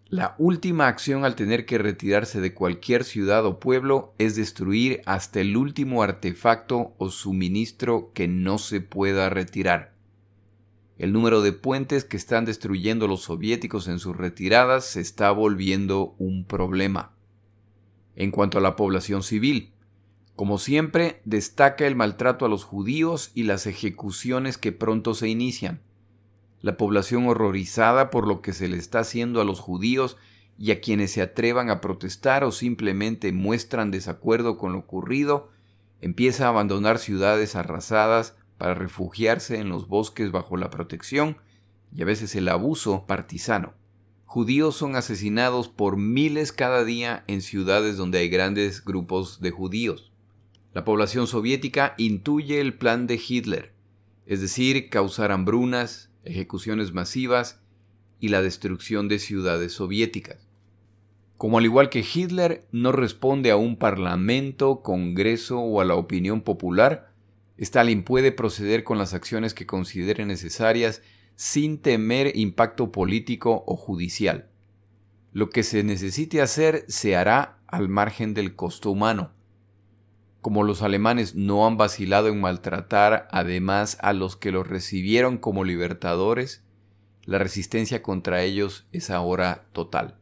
La 0.07 0.35
última 0.37 0.87
acción 0.87 1.25
al 1.25 1.35
tener 1.35 1.65
que 1.65 1.77
retirarse 1.77 2.39
de 2.39 2.53
cualquier 2.53 3.03
ciudad 3.03 3.45
o 3.45 3.59
pueblo 3.59 4.13
es 4.17 4.35
destruir 4.35 5.01
hasta 5.05 5.41
el 5.41 5.57
último 5.57 6.03
artefacto 6.03 6.93
o 6.97 7.09
suministro 7.09 8.11
que 8.13 8.27
no 8.27 8.57
se 8.57 8.79
pueda 8.79 9.29
retirar. 9.29 9.92
El 11.03 11.11
número 11.11 11.41
de 11.41 11.51
puentes 11.51 12.05
que 12.05 12.15
están 12.15 12.45
destruyendo 12.45 13.09
los 13.09 13.23
soviéticos 13.23 13.89
en 13.89 13.99
sus 13.99 14.15
retiradas 14.15 14.85
se 14.85 15.01
está 15.01 15.31
volviendo 15.31 16.15
un 16.17 16.45
problema. 16.45 17.11
En 18.15 18.31
cuanto 18.31 18.57
a 18.57 18.61
la 18.61 18.77
población 18.77 19.21
civil, 19.21 19.73
como 20.37 20.57
siempre, 20.57 21.21
destaca 21.25 21.85
el 21.87 21.97
maltrato 21.97 22.45
a 22.45 22.47
los 22.47 22.63
judíos 22.63 23.31
y 23.33 23.43
las 23.43 23.67
ejecuciones 23.67 24.57
que 24.57 24.71
pronto 24.71 25.13
se 25.13 25.27
inician 25.27 25.81
la 26.61 26.77
población 26.77 27.27
horrorizada 27.27 28.09
por 28.09 28.25
lo 28.25 28.41
que 28.41 28.53
se 28.53 28.69
le 28.69 28.77
está 28.77 28.99
haciendo 28.99 29.41
a 29.41 29.43
los 29.43 29.59
judíos 29.59 30.15
y 30.57 30.71
a 30.71 30.79
quienes 30.79 31.11
se 31.11 31.21
atrevan 31.21 31.69
a 31.69 31.81
protestar 31.81 32.45
o 32.45 32.53
simplemente 32.53 33.33
muestran 33.33 33.91
desacuerdo 33.91 34.57
con 34.57 34.71
lo 34.71 34.79
ocurrido, 34.79 35.49
empieza 35.99 36.45
a 36.45 36.49
abandonar 36.49 36.97
ciudades 36.97 37.57
arrasadas 37.57 38.37
para 38.57 38.73
refugiarse 38.73 39.59
en 39.59 39.69
los 39.69 39.87
bosques 39.87 40.31
bajo 40.31 40.57
la 40.57 40.69
protección 40.69 41.37
y 41.95 42.01
a 42.01 42.05
veces 42.05 42.35
el 42.35 42.47
abuso 42.49 43.05
partisano. 43.05 43.73
Judíos 44.25 44.75
son 44.75 44.95
asesinados 44.95 45.69
por 45.69 45.97
miles 45.97 46.51
cada 46.51 46.83
día 46.83 47.23
en 47.27 47.41
ciudades 47.41 47.97
donde 47.97 48.19
hay 48.19 48.29
grandes 48.29 48.83
grupos 48.83 49.41
de 49.41 49.51
judíos. 49.51 50.11
La 50.73 50.83
población 50.85 51.27
soviética 51.27 51.93
intuye 51.97 52.59
el 52.59 52.73
plan 52.73 53.05
de 53.05 53.21
Hitler, 53.25 53.73
es 54.25 54.41
decir, 54.41 54.89
causar 54.89 55.31
hambrunas, 55.31 56.09
ejecuciones 56.23 56.93
masivas 56.93 57.61
y 58.19 58.29
la 58.29 58.41
destrucción 58.41 59.07
de 59.07 59.19
ciudades 59.19 59.73
soviéticas. 59.73 60.47
Como 61.37 61.59
al 61.59 61.65
igual 61.65 61.89
que 61.89 62.03
Hitler 62.03 62.65
no 62.71 62.91
responde 62.91 63.51
a 63.51 63.57
un 63.57 63.75
parlamento, 63.75 64.81
congreso 64.81 65.59
o 65.59 65.81
a 65.81 65.85
la 65.85 65.95
opinión 65.95 66.41
popular, 66.41 67.12
Stalin 67.57 68.03
puede 68.03 68.31
proceder 68.31 68.83
con 68.83 68.97
las 68.97 69.13
acciones 69.13 69.53
que 69.53 69.65
considere 69.65 70.25
necesarias 70.25 71.01
sin 71.35 71.79
temer 71.79 72.35
impacto 72.35 72.91
político 72.91 73.63
o 73.67 73.75
judicial. 73.75 74.49
Lo 75.31 75.49
que 75.49 75.63
se 75.63 75.83
necesite 75.83 76.41
hacer 76.41 76.85
se 76.87 77.15
hará 77.15 77.59
al 77.67 77.89
margen 77.89 78.33
del 78.33 78.55
costo 78.55 78.91
humano 78.91 79.33
como 80.43 80.63
los 80.63 80.81
alemanes 80.81 81.35
no 81.35 81.65
han 81.65 81.77
vacilado 81.77 82.27
en 82.27 82.41
maltratar 82.41 83.29
además 83.31 83.97
a 84.01 84.11
los 84.11 84.35
que 84.35 84.51
los 84.51 84.67
recibieron 84.67 85.37
como 85.37 85.63
libertadores, 85.63 86.65
la 87.23 87.39
resistencia 87.39 88.03
contra 88.03 88.43
ellos 88.43 88.85
es 88.91 89.09
ahora 89.09 89.65
total. 89.71 90.19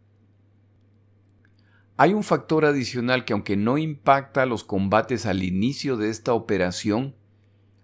Hay 1.97 2.13
un 2.13 2.21
factor 2.23 2.65
adicional 2.65 3.25
que 3.25 3.33
aunque 3.33 3.57
no 3.57 3.79
impacta 3.79 4.45
los 4.45 4.63
combates 4.63 5.25
al 5.25 5.41
inicio 5.41 5.97
de 5.97 6.11
esta 6.11 6.33
operación, 6.33 7.15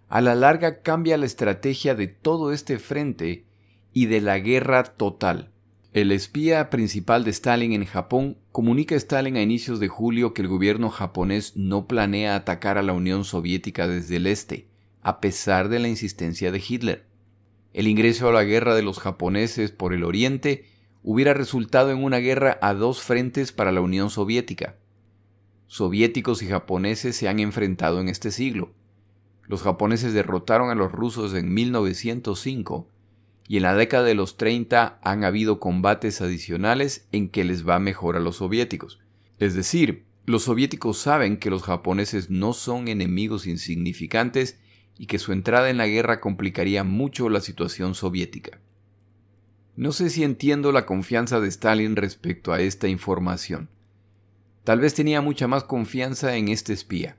a 0.09 0.21
la 0.21 0.35
larga 0.35 0.81
cambia 0.81 1.17
la 1.17 1.25
estrategia 1.25 1.95
de 1.95 2.07
todo 2.07 2.53
este 2.53 2.79
frente 2.79 3.45
y 3.93 4.05
de 4.05 4.21
la 4.21 4.39
guerra 4.39 4.83
total. 4.83 5.51
El 5.93 6.11
espía 6.11 6.69
principal 6.69 7.23
de 7.23 7.31
Stalin 7.31 7.73
en 7.73 7.85
Japón 7.85 8.37
comunica 8.51 8.95
a 8.95 8.97
Stalin 8.97 9.35
a 9.35 9.41
inicios 9.41 9.79
de 9.79 9.87
julio 9.87 10.33
que 10.33 10.43
el 10.43 10.47
gobierno 10.47 10.89
japonés 10.89 11.55
no 11.55 11.87
planea 11.87 12.35
atacar 12.35 12.77
a 12.77 12.83
la 12.83 12.93
Unión 12.93 13.25
Soviética 13.25 13.87
desde 13.87 14.17
el 14.17 14.27
este, 14.27 14.67
a 15.01 15.19
pesar 15.19 15.69
de 15.69 15.79
la 15.79 15.87
insistencia 15.87 16.51
de 16.51 16.61
Hitler. 16.65 17.05
El 17.73 17.87
ingreso 17.87 18.29
a 18.29 18.33
la 18.33 18.43
guerra 18.43 18.75
de 18.75 18.83
los 18.83 18.99
japoneses 18.99 19.71
por 19.71 19.93
el 19.93 20.03
oriente 20.03 20.65
hubiera 21.03 21.33
resultado 21.33 21.91
en 21.91 22.03
una 22.03 22.17
guerra 22.17 22.57
a 22.61 22.73
dos 22.73 23.01
frentes 23.01 23.51
para 23.51 23.71
la 23.71 23.81
Unión 23.81 24.09
Soviética. 24.09 24.75
Soviéticos 25.67 26.43
y 26.43 26.47
japoneses 26.47 27.15
se 27.15 27.27
han 27.27 27.39
enfrentado 27.39 27.99
en 28.01 28.09
este 28.09 28.31
siglo. 28.31 28.73
Los 29.47 29.61
japoneses 29.61 30.13
derrotaron 30.13 30.69
a 30.69 30.75
los 30.75 30.91
rusos 30.91 31.33
en 31.33 31.53
1905 31.53 32.87
y 33.47 33.57
en 33.57 33.63
la 33.63 33.75
década 33.75 34.03
de 34.03 34.15
los 34.15 34.37
30 34.37 34.99
han 35.01 35.23
habido 35.23 35.59
combates 35.59 36.21
adicionales 36.21 37.07
en 37.11 37.29
que 37.29 37.45
les 37.45 37.67
va 37.67 37.79
mejor 37.79 38.17
a 38.17 38.19
los 38.19 38.37
soviéticos. 38.37 38.99
Es 39.39 39.53
decir, 39.53 40.05
los 40.25 40.43
soviéticos 40.43 40.97
saben 40.97 41.37
que 41.37 41.49
los 41.49 41.63
japoneses 41.63 42.29
no 42.29 42.51
son 42.51 42.89
enemigos 42.89 43.47
insignificantes 43.47 44.59
y 44.97 45.05
que 45.05 45.19
su 45.19 45.31
entrada 45.31 45.69
en 45.69 45.77
la 45.77 45.87
guerra 45.87 46.19
complicaría 46.19 46.83
mucho 46.83 47.29
la 47.29 47.39
situación 47.39 47.95
soviética. 47.95 48.59
No 49.77 49.91
sé 49.93 50.09
si 50.09 50.23
entiendo 50.23 50.71
la 50.71 50.85
confianza 50.85 51.39
de 51.39 51.47
Stalin 51.47 51.95
respecto 51.95 52.51
a 52.51 52.59
esta 52.59 52.89
información. 52.89 53.69
Tal 54.63 54.81
vez 54.81 54.95
tenía 54.95 55.21
mucha 55.21 55.47
más 55.47 55.63
confianza 55.63 56.35
en 56.35 56.49
este 56.49 56.73
espía. 56.73 57.15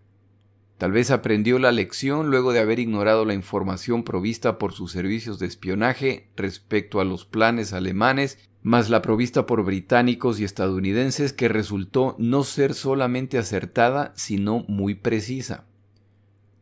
Tal 0.79 0.93
vez 0.93 1.11
aprendió 1.11 1.59
la 1.59 1.73
lección 1.73 2.31
luego 2.31 2.53
de 2.53 2.61
haber 2.61 2.79
ignorado 2.79 3.25
la 3.25 3.35
información 3.35 4.05
provista 4.05 4.59
por 4.59 4.73
sus 4.73 4.93
servicios 4.93 5.41
de 5.41 5.47
espionaje 5.47 6.29
respecto 6.37 7.01
a 7.01 7.05
los 7.05 7.25
planes 7.25 7.73
alemanes, 7.73 8.39
más 8.63 8.89
la 8.89 9.03
provista 9.03 9.45
por 9.45 9.65
británicos 9.65 10.39
y 10.39 10.45
estadounidenses 10.45 11.33
que 11.33 11.49
resultó 11.49 12.15
no 12.19 12.45
ser 12.45 12.75
solamente 12.75 13.39
acertada, 13.39 14.13
sino 14.15 14.65
muy 14.69 14.95
precisa. 14.95 15.65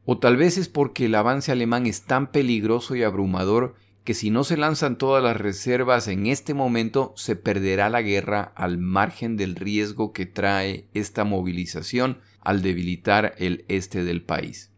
O 0.07 0.17
tal 0.17 0.39
vez 0.39 0.57
es 0.57 0.69
porque 0.69 1.07
el 1.07 1.15
avance 1.15 1.53
alemán 1.53 1.87
es 1.87 2.05
tan 2.05 2.31
peligroso 2.33 2.97
y 2.97 3.03
abrumador 3.03 3.75
que 4.03 4.15
si 4.15 4.31
no 4.31 4.45
se 4.45 4.57
lanzan 4.57 4.97
todas 4.97 5.23
las 5.23 5.37
reservas 5.37 6.09
en 6.09 6.27
este 6.27 6.55
momento 6.55 7.13
se 7.17 7.37
perderá 7.37 7.91
la 7.91 8.01
guerra 8.01 8.53
al 8.55 8.79
margen 8.79 9.37
del 9.37 9.57
riesgo 9.57 10.13
que 10.15 10.25
trae 10.25 10.87
esta 10.95 11.25
movilización 11.25 12.21
al 12.47 12.63
debilitar 12.63 13.35
el 13.39 13.65
este 13.67 14.05
del 14.05 14.23
país. 14.23 14.71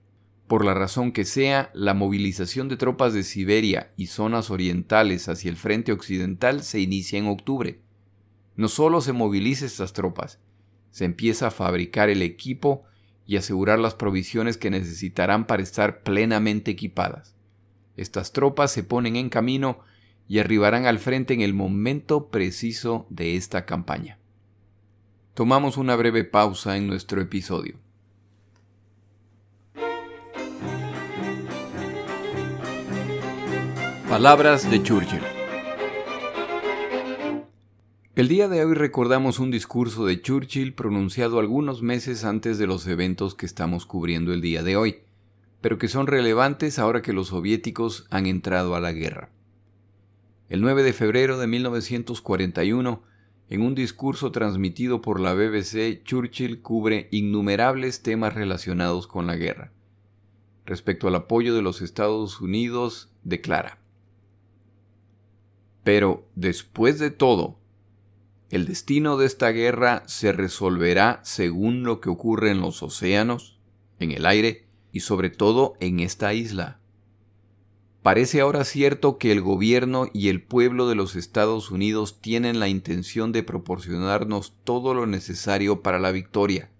Por 0.46 0.64
la 0.64 0.72
razón 0.72 1.12
que 1.12 1.26
sea, 1.26 1.70
la 1.74 1.92
movilización 1.92 2.70
de 2.70 2.78
tropas 2.78 3.12
de 3.12 3.22
Siberia 3.22 3.92
y 3.98 4.06
zonas 4.06 4.50
orientales 4.50 5.28
hacia 5.28 5.50
el 5.50 5.56
frente 5.56 5.92
occidental 5.92 6.62
se 6.62 6.80
inicia 6.80 7.18
en 7.18 7.26
octubre. 7.26 7.82
No 8.56 8.68
solo 8.68 9.02
se 9.02 9.12
moviliza 9.12 9.66
estas 9.66 9.92
tropas, 9.92 10.40
se 10.90 11.04
empieza 11.04 11.48
a 11.48 11.50
fabricar 11.50 12.08
el 12.08 12.22
equipo 12.22 12.84
y 13.26 13.36
asegurar 13.36 13.78
las 13.78 13.94
provisiones 13.94 14.56
que 14.56 14.70
necesitarán 14.70 15.46
para 15.46 15.62
estar 15.62 16.02
plenamente 16.02 16.70
equipadas. 16.70 17.36
Estas 17.98 18.32
tropas 18.32 18.72
se 18.72 18.82
ponen 18.82 19.16
en 19.16 19.28
camino 19.28 19.80
y 20.26 20.38
arribarán 20.38 20.86
al 20.86 20.98
frente 20.98 21.34
en 21.34 21.42
el 21.42 21.52
momento 21.52 22.30
preciso 22.30 23.06
de 23.10 23.36
esta 23.36 23.66
campaña. 23.66 24.18
Tomamos 25.38 25.76
una 25.76 25.94
breve 25.94 26.24
pausa 26.24 26.76
en 26.76 26.88
nuestro 26.88 27.20
episodio. 27.20 27.76
Palabras 34.08 34.68
de 34.68 34.82
Churchill. 34.82 35.22
El 38.16 38.26
día 38.26 38.48
de 38.48 38.64
hoy 38.64 38.74
recordamos 38.74 39.38
un 39.38 39.52
discurso 39.52 40.06
de 40.06 40.20
Churchill 40.20 40.74
pronunciado 40.74 41.38
algunos 41.38 41.82
meses 41.82 42.24
antes 42.24 42.58
de 42.58 42.66
los 42.66 42.84
eventos 42.88 43.36
que 43.36 43.46
estamos 43.46 43.86
cubriendo 43.86 44.32
el 44.32 44.40
día 44.40 44.64
de 44.64 44.76
hoy, 44.76 45.02
pero 45.60 45.78
que 45.78 45.86
son 45.86 46.08
relevantes 46.08 46.80
ahora 46.80 47.00
que 47.00 47.12
los 47.12 47.28
soviéticos 47.28 48.08
han 48.10 48.26
entrado 48.26 48.74
a 48.74 48.80
la 48.80 48.90
guerra. 48.90 49.30
El 50.48 50.62
9 50.62 50.82
de 50.82 50.92
febrero 50.92 51.38
de 51.38 51.46
1941, 51.46 53.04
en 53.50 53.62
un 53.62 53.74
discurso 53.74 54.30
transmitido 54.30 55.00
por 55.00 55.20
la 55.20 55.32
BBC, 55.34 56.02
Churchill 56.04 56.60
cubre 56.60 57.08
innumerables 57.10 58.02
temas 58.02 58.34
relacionados 58.34 59.06
con 59.06 59.26
la 59.26 59.36
guerra. 59.36 59.72
Respecto 60.66 61.08
al 61.08 61.14
apoyo 61.14 61.54
de 61.54 61.62
los 61.62 61.80
Estados 61.80 62.42
Unidos, 62.42 63.10
declara, 63.24 63.78
Pero, 65.82 66.28
después 66.34 66.98
de 66.98 67.10
todo, 67.10 67.58
el 68.50 68.66
destino 68.66 69.16
de 69.16 69.26
esta 69.26 69.50
guerra 69.50 70.02
se 70.06 70.32
resolverá 70.32 71.20
según 71.22 71.84
lo 71.84 72.00
que 72.00 72.10
ocurre 72.10 72.50
en 72.50 72.60
los 72.60 72.82
océanos, 72.82 73.58
en 73.98 74.10
el 74.10 74.26
aire 74.26 74.66
y 74.92 75.00
sobre 75.00 75.30
todo 75.30 75.74
en 75.80 76.00
esta 76.00 76.34
isla. 76.34 76.80
Parece 78.08 78.40
ahora 78.40 78.64
cierto 78.64 79.18
que 79.18 79.32
el 79.32 79.42
gobierno 79.42 80.08
y 80.14 80.30
el 80.30 80.40
pueblo 80.40 80.88
de 80.88 80.94
los 80.94 81.14
Estados 81.14 81.70
Unidos 81.70 82.22
tienen 82.22 82.58
la 82.58 82.66
intención 82.66 83.32
de 83.32 83.42
proporcionarnos 83.42 84.54
todo 84.64 84.94
lo 84.94 85.04
necesario 85.04 85.82
para 85.82 85.98
la 85.98 86.10
victoria. 86.10 86.70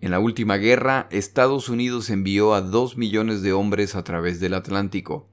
En 0.00 0.10
la 0.10 0.18
última 0.18 0.56
guerra, 0.56 1.06
Estados 1.12 1.68
Unidos 1.68 2.10
envió 2.10 2.54
a 2.54 2.60
dos 2.60 2.96
millones 2.96 3.40
de 3.42 3.52
hombres 3.52 3.94
a 3.94 4.02
través 4.02 4.40
del 4.40 4.54
Atlántico. 4.54 5.28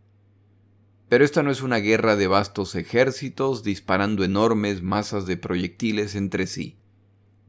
Pero 1.10 1.26
esta 1.26 1.42
no 1.42 1.50
es 1.50 1.64
una 1.64 1.78
guerra 1.78 2.16
de 2.16 2.28
vastos 2.28 2.76
ejércitos 2.76 3.64
disparando 3.64 4.24
enormes 4.24 4.84
masas 4.84 5.26
de 5.26 5.38
proyectiles 5.38 6.14
entre 6.14 6.46
sí. 6.46 6.78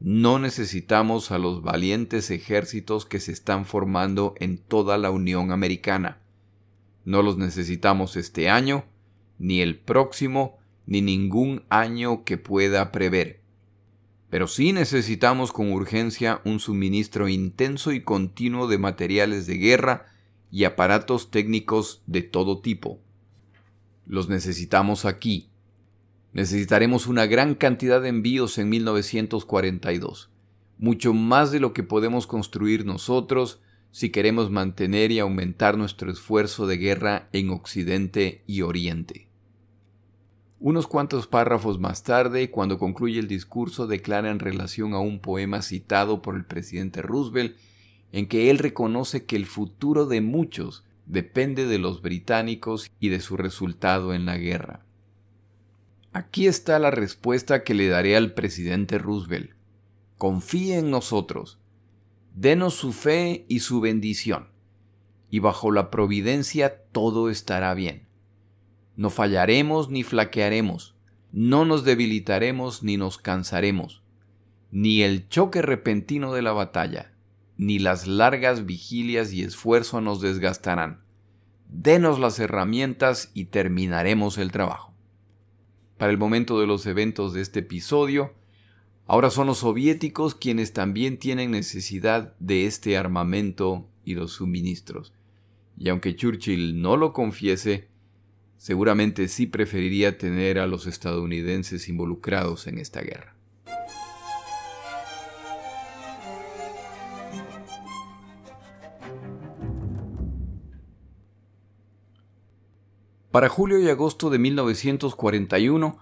No 0.00 0.38
necesitamos 0.38 1.30
a 1.30 1.36
los 1.36 1.60
valientes 1.60 2.30
ejércitos 2.30 3.04
que 3.04 3.20
se 3.20 3.32
están 3.32 3.66
formando 3.66 4.32
en 4.38 4.56
toda 4.56 4.96
la 4.96 5.10
Unión 5.10 5.52
Americana. 5.52 6.22
No 7.06 7.22
los 7.22 7.38
necesitamos 7.38 8.16
este 8.16 8.50
año, 8.50 8.84
ni 9.38 9.60
el 9.60 9.78
próximo, 9.78 10.58
ni 10.86 11.02
ningún 11.02 11.62
año 11.68 12.25
que 12.25 12.36
pueda 12.36 12.90
prever. 12.90 13.40
Pero 14.28 14.48
sí 14.48 14.72
necesitamos 14.72 15.52
con 15.52 15.70
urgencia 15.70 16.40
un 16.44 16.58
suministro 16.58 17.28
intenso 17.28 17.92
y 17.92 18.02
continuo 18.02 18.66
de 18.66 18.78
materiales 18.78 19.47
de 19.47 19.56
guerra 19.56 20.06
y 20.50 20.64
aparatos 20.64 21.30
técnicos 21.30 22.02
de 22.06 22.23
todo 22.23 22.60
tipo. 22.60 22.99
Los 24.04 24.28
necesitamos 24.28 25.04
aquí. 25.04 25.49
Necesitaremos 26.32 27.06
una 27.06 27.26
gran 27.26 27.54
cantidad 27.54 28.02
de 28.02 28.08
envíos 28.08 28.58
en 28.58 28.69
1942, 28.69 30.28
mucho 30.76 31.14
más 31.14 31.52
de 31.52 31.60
lo 31.60 31.73
que 31.73 31.84
podemos 31.84 32.26
construir 32.26 32.84
nosotros 32.84 33.60
si 33.90 34.10
queremos 34.10 34.50
mantener 34.50 35.12
y 35.12 35.18
aumentar 35.18 35.78
nuestro 35.78 36.10
esfuerzo 36.10 36.66
de 36.66 36.76
guerra 36.76 37.28
en 37.32 37.50
Occidente 37.50 38.42
y 38.46 38.62
Oriente. 38.62 39.28
Unos 40.58 40.86
cuantos 40.86 41.26
párrafos 41.26 41.78
más 41.78 42.02
tarde, 42.02 42.50
cuando 42.50 42.78
concluye 42.78 43.18
el 43.18 43.28
discurso, 43.28 43.86
declara 43.86 44.30
en 44.30 44.38
relación 44.38 44.94
a 44.94 45.00
un 45.00 45.20
poema 45.20 45.60
citado 45.62 46.22
por 46.22 46.34
el 46.34 46.44
presidente 46.44 47.02
Roosevelt, 47.02 47.56
en 48.12 48.26
que 48.26 48.50
él 48.50 48.58
reconoce 48.58 49.26
que 49.26 49.36
el 49.36 49.46
futuro 49.46 50.06
de 50.06 50.22
muchos 50.22 50.84
depende 51.04 51.66
de 51.66 51.78
los 51.78 52.02
británicos 52.02 52.90
y 53.00 53.10
de 53.10 53.20
su 53.20 53.36
resultado 53.36 54.14
en 54.14 54.26
la 54.26 54.38
guerra. 54.38 54.84
Aquí 56.12 56.46
está 56.46 56.78
la 56.78 56.90
respuesta 56.90 57.62
que 57.62 57.75
le 57.75 57.88
daré 57.88 58.16
al 58.16 58.32
presidente 58.32 58.96
Roosevelt. 58.96 59.50
Confíe 60.16 60.78
en 60.78 60.90
nosotros. 60.90 61.58
Denos 62.36 62.75
su 62.75 62.92
fe 62.92 63.46
y 63.49 63.60
su 63.60 63.80
bendición. 63.80 64.49
Y 65.30 65.38
bajo 65.38 65.72
la 65.72 65.90
providencia 65.90 66.82
todo 66.92 67.30
estará 67.30 67.72
bien. 67.72 68.08
No 68.94 69.08
fallaremos 69.08 69.88
ni 69.88 70.02
flaquearemos. 70.02 70.94
No 71.32 71.64
nos 71.64 71.82
debilitaremos 71.82 72.82
ni 72.82 72.99
nos 72.99 73.16
cansaremos. 73.16 74.02
Ni 74.70 75.00
el 75.00 75.30
choque 75.30 75.62
repentino 75.62 76.34
de 76.34 76.42
la 76.42 76.52
batalla, 76.52 77.14
ni 77.56 77.78
las 77.78 78.06
largas 78.06 78.66
vigilias 78.66 79.32
y 79.32 79.42
esfuerzo 79.42 80.02
nos 80.02 80.20
desgastarán. 80.20 81.00
Denos 81.70 82.18
las 82.18 82.38
herramientas 82.38 83.30
y 83.32 83.46
terminaremos 83.46 84.36
el 84.36 84.52
trabajo. 84.52 84.92
Para 85.96 86.12
el 86.12 86.18
momento 86.18 86.60
de 86.60 86.66
los 86.66 86.84
eventos 86.84 87.32
de 87.32 87.40
este 87.40 87.60
episodio, 87.60 88.34
ahora 89.06 89.30
son 89.30 89.47
los 89.47 89.58
soviéticos 89.58 90.34
quienes 90.34 90.73
también 90.73 91.19
tienen 91.19 91.50
necesidad 91.50 92.34
de 92.38 92.66
este 92.66 92.97
armamento 92.97 93.88
y 94.04 94.14
los 94.14 94.32
suministros. 94.32 95.12
Y 95.78 95.88
aunque 95.88 96.16
Churchill 96.16 96.80
no 96.80 96.97
lo 96.97 97.12
confiese, 97.12 97.88
seguramente 98.56 99.28
sí 99.28 99.47
preferiría 99.47 100.19
tener 100.19 100.58
a 100.58 100.66
los 100.66 100.86
estadounidenses 100.86 101.88
involucrados 101.88 102.66
en 102.66 102.78
esta 102.78 103.00
guerra. 103.00 103.36
Para 113.36 113.50
julio 113.50 113.78
y 113.78 113.86
agosto 113.90 114.30
de 114.30 114.38
1941, 114.38 115.99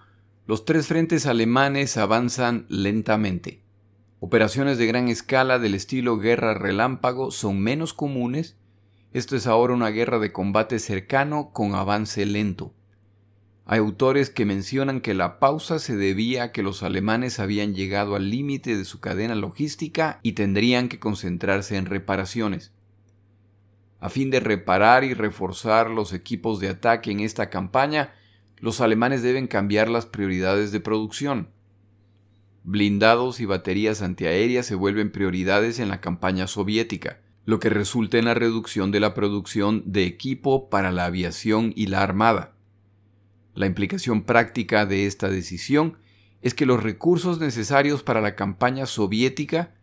los 0.47 0.63
tres 0.63 0.87
frentes 0.87 1.25
alemanes 1.25 1.97
avanzan 1.97 2.67
lentamente. 2.69 3.63
Operaciones 4.19 4.77
de 4.77 4.85
gran 4.85 5.07
escala 5.07 5.57
del 5.57 5.73
estilo 5.73 6.19
guerra 6.19 6.53
relámpago 6.53 7.31
son 7.31 7.59
menos 7.59 7.93
comunes. 7.93 8.55
Esto 9.11 9.35
es 9.35 9.47
ahora 9.47 9.73
una 9.73 9.89
guerra 9.89 10.19
de 10.19 10.31
combate 10.31 10.77
cercano 10.77 11.49
con 11.51 11.73
avance 11.73 12.25
lento. 12.27 12.73
Hay 13.65 13.79
autores 13.79 14.29
que 14.29 14.45
mencionan 14.45 15.01
que 15.01 15.15
la 15.15 15.39
pausa 15.39 15.79
se 15.79 15.95
debía 15.95 16.43
a 16.43 16.51
que 16.51 16.61
los 16.61 16.83
alemanes 16.83 17.39
habían 17.39 17.73
llegado 17.73 18.15
al 18.15 18.29
límite 18.29 18.77
de 18.77 18.85
su 18.85 18.99
cadena 18.99 19.33
logística 19.33 20.19
y 20.21 20.33
tendrían 20.33 20.89
que 20.89 20.99
concentrarse 20.99 21.75
en 21.75 21.87
reparaciones. 21.87 22.71
A 23.99 24.09
fin 24.09 24.29
de 24.29 24.39
reparar 24.39 25.03
y 25.03 25.15
reforzar 25.15 25.89
los 25.89 26.13
equipos 26.13 26.59
de 26.59 26.69
ataque 26.69 27.09
en 27.09 27.21
esta 27.21 27.49
campaña, 27.49 28.13
los 28.59 28.81
alemanes 28.81 29.21
deben 29.21 29.47
cambiar 29.47 29.89
las 29.89 30.05
prioridades 30.05 30.71
de 30.71 30.79
producción. 30.79 31.49
Blindados 32.63 33.39
y 33.39 33.45
baterías 33.45 34.01
antiaéreas 34.01 34.65
se 34.65 34.75
vuelven 34.75 35.11
prioridades 35.11 35.79
en 35.79 35.89
la 35.89 36.01
campaña 36.01 36.47
soviética, 36.47 37.19
lo 37.45 37.59
que 37.59 37.69
resulta 37.69 38.17
en 38.17 38.25
la 38.25 38.33
reducción 38.33 38.91
de 38.91 38.99
la 38.99 39.13
producción 39.13 39.83
de 39.85 40.05
equipo 40.05 40.69
para 40.69 40.91
la 40.91 41.05
aviación 41.05 41.73
y 41.75 41.87
la 41.87 42.01
armada. 42.01 42.55
La 43.53 43.67
implicación 43.67 44.23
práctica 44.23 44.85
de 44.85 45.05
esta 45.05 45.29
decisión 45.29 45.97
es 46.41 46.53
que 46.53 46.65
los 46.65 46.81
recursos 46.81 47.39
necesarios 47.39 48.03
para 48.03 48.21
la 48.21 48.35
campaña 48.35 48.85
soviética 48.85 49.75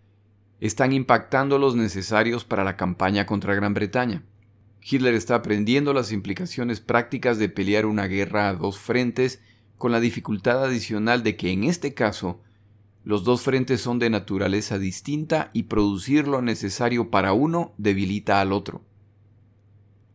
están 0.60 0.92
impactando 0.92 1.58
los 1.58 1.74
necesarios 1.74 2.44
para 2.44 2.64
la 2.64 2.76
campaña 2.76 3.26
contra 3.26 3.54
Gran 3.54 3.74
Bretaña. 3.74 4.22
Hitler 4.84 5.14
está 5.14 5.36
aprendiendo 5.36 5.92
las 5.92 6.10
implicaciones 6.10 6.80
prácticas 6.80 7.38
de 7.38 7.48
pelear 7.48 7.86
una 7.86 8.06
guerra 8.06 8.48
a 8.48 8.54
dos 8.54 8.78
frentes 8.78 9.40
con 9.78 9.92
la 9.92 10.00
dificultad 10.00 10.64
adicional 10.64 11.22
de 11.22 11.36
que 11.36 11.52
en 11.52 11.64
este 11.64 11.94
caso 11.94 12.40
los 13.04 13.24
dos 13.24 13.42
frentes 13.42 13.80
son 13.80 13.98
de 13.98 14.10
naturaleza 14.10 14.78
distinta 14.78 15.50
y 15.52 15.64
producir 15.64 16.28
lo 16.28 16.42
necesario 16.42 17.10
para 17.10 17.32
uno 17.32 17.74
debilita 17.78 18.40
al 18.40 18.52
otro. 18.52 18.84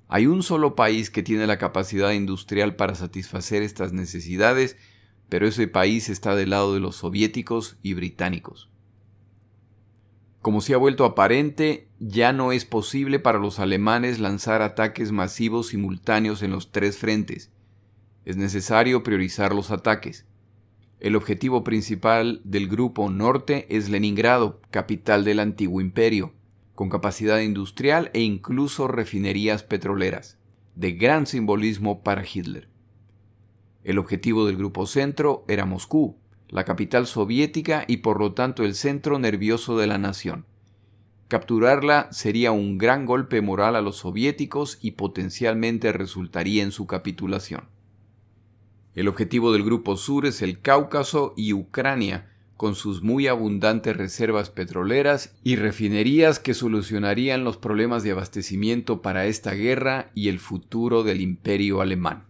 Hay 0.10 0.26
un 0.26 0.42
solo 0.42 0.76
país 0.76 1.10
que 1.10 1.24
tiene 1.24 1.48
la 1.48 1.58
capacidad 1.58 2.12
industrial 2.12 2.76
para 2.76 2.96
satisfacer 2.96 3.62
estas 3.62 3.92
necesidades, 3.92 4.78
pero 5.28 5.48
ese 5.48 5.68
país 5.68 6.08
está 6.08 6.36
del 6.36 6.52
lado 6.52 6.74
de 6.74 6.80
los 6.80 6.96
soviéticos 6.96 7.78
y 7.84 7.94
británicos. 7.94 8.70
Como 10.42 10.62
se 10.62 10.74
ha 10.74 10.78
vuelto 10.78 11.04
aparente, 11.04 11.88
ya 12.00 12.32
no 12.32 12.52
es 12.52 12.66
posible 12.66 13.20
para 13.20 13.40
los 13.40 13.60
alemanes 13.60 14.20
lanzar 14.20 14.62
ataques 14.62 15.12
masivos 15.12 15.68
simultáneos 15.68 16.44
en 16.44 16.52
los 16.52 16.72
tres 16.72 16.98
frentes. 16.98 17.52
Es 18.24 18.38
necesario 18.38 19.04
priorizar 19.04 19.54
los 19.54 19.72
ataques. 19.72 20.26
El 21.00 21.16
objetivo 21.16 21.64
principal 21.64 22.42
del 22.44 22.68
Grupo 22.68 23.10
Norte 23.10 23.68
es 23.70 23.90
Leningrado, 23.90 24.62
capital 24.72 25.24
del 25.24 25.40
antiguo 25.40 25.82
imperio, 25.82 26.34
con 26.76 26.90
capacidad 26.90 27.40
industrial 27.40 28.10
e 28.14 28.22
incluso 28.22 28.88
refinerías 28.88 29.64
petroleras, 29.64 30.38
de 30.76 30.92
gran 30.94 31.26
simbolismo 31.26 32.04
para 32.04 32.24
Hitler. 32.24 32.70
El 33.84 33.98
objetivo 33.98 34.46
del 34.46 34.58
Grupo 34.58 34.86
Centro 34.86 35.46
era 35.48 35.66
Moscú, 35.66 36.18
la 36.50 36.66
capital 36.66 37.08
soviética 37.08 37.84
y 37.88 37.98
por 37.98 38.20
lo 38.20 38.34
tanto 38.34 38.64
el 38.64 38.76
centro 38.76 39.20
nervioso 39.20 39.78
de 39.78 39.88
la 39.88 39.98
nación. 39.98 40.46
Capturarla 41.28 42.08
sería 42.12 42.52
un 42.52 42.78
gran 42.78 43.06
golpe 43.06 43.42
moral 43.42 43.76
a 43.76 43.82
los 43.82 43.98
soviéticos 43.98 44.78
y 44.82 44.92
potencialmente 44.92 45.92
resultaría 45.92 46.64
en 46.64 46.72
su 46.72 46.88
capitulación. 46.88 47.66
El 48.96 49.10
objetivo 49.10 49.52
del 49.52 49.64
Grupo 49.64 49.98
Sur 49.98 50.26
es 50.26 50.42
el 50.42 50.62
Cáucaso 50.62 51.34
y 51.36 51.54
Ucrania, 51.54 52.32
con 52.56 52.76
sus 52.76 53.04
muy 53.04 53.28
abundantes 53.28 53.96
reservas 53.96 54.50
petroleras 54.50 55.36
y 55.44 55.58
refinerías 55.58 56.40
que 56.40 56.54
solucionarían 56.54 57.44
los 57.44 57.58
problemas 57.58 58.04
de 58.04 58.12
abastecimiento 58.12 59.02
para 59.02 59.28
esta 59.28 59.52
guerra 59.52 60.10
y 60.16 60.30
el 60.30 60.40
futuro 60.40 61.04
del 61.04 61.22
imperio 61.22 61.82
alemán. 61.82 62.26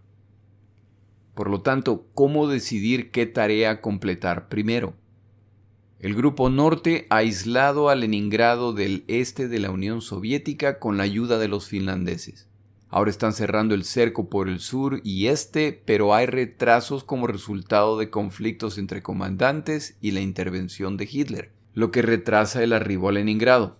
Por 1.38 1.50
lo 1.50 1.60
tanto, 1.60 2.04
¿cómo 2.14 2.48
decidir 2.48 3.12
qué 3.12 3.24
tarea 3.24 3.80
completar 3.80 4.48
primero? 4.48 4.94
El 6.00 6.16
Grupo 6.16 6.50
Norte 6.50 7.06
aislado 7.10 7.88
a 7.88 7.94
Leningrado 7.94 8.72
del 8.72 9.04
este 9.06 9.46
de 9.46 9.60
la 9.60 9.70
Unión 9.70 10.00
Soviética 10.02 10.80
con 10.80 10.96
la 10.96 11.04
ayuda 11.04 11.38
de 11.38 11.46
los 11.46 11.68
finlandeses. 11.68 12.48
Ahora 12.88 13.10
están 13.10 13.34
cerrando 13.34 13.76
el 13.76 13.84
cerco 13.84 14.28
por 14.28 14.48
el 14.48 14.58
sur 14.58 15.00
y 15.04 15.28
este, 15.28 15.80
pero 15.84 16.12
hay 16.12 16.26
retrasos 16.26 17.04
como 17.04 17.28
resultado 17.28 17.98
de 17.98 18.10
conflictos 18.10 18.76
entre 18.76 19.00
comandantes 19.04 19.96
y 20.00 20.10
la 20.10 20.20
intervención 20.20 20.96
de 20.96 21.08
Hitler, 21.08 21.52
lo 21.72 21.92
que 21.92 22.02
retrasa 22.02 22.64
el 22.64 22.72
arribo 22.72 23.10
a 23.10 23.12
Leningrado. 23.12 23.77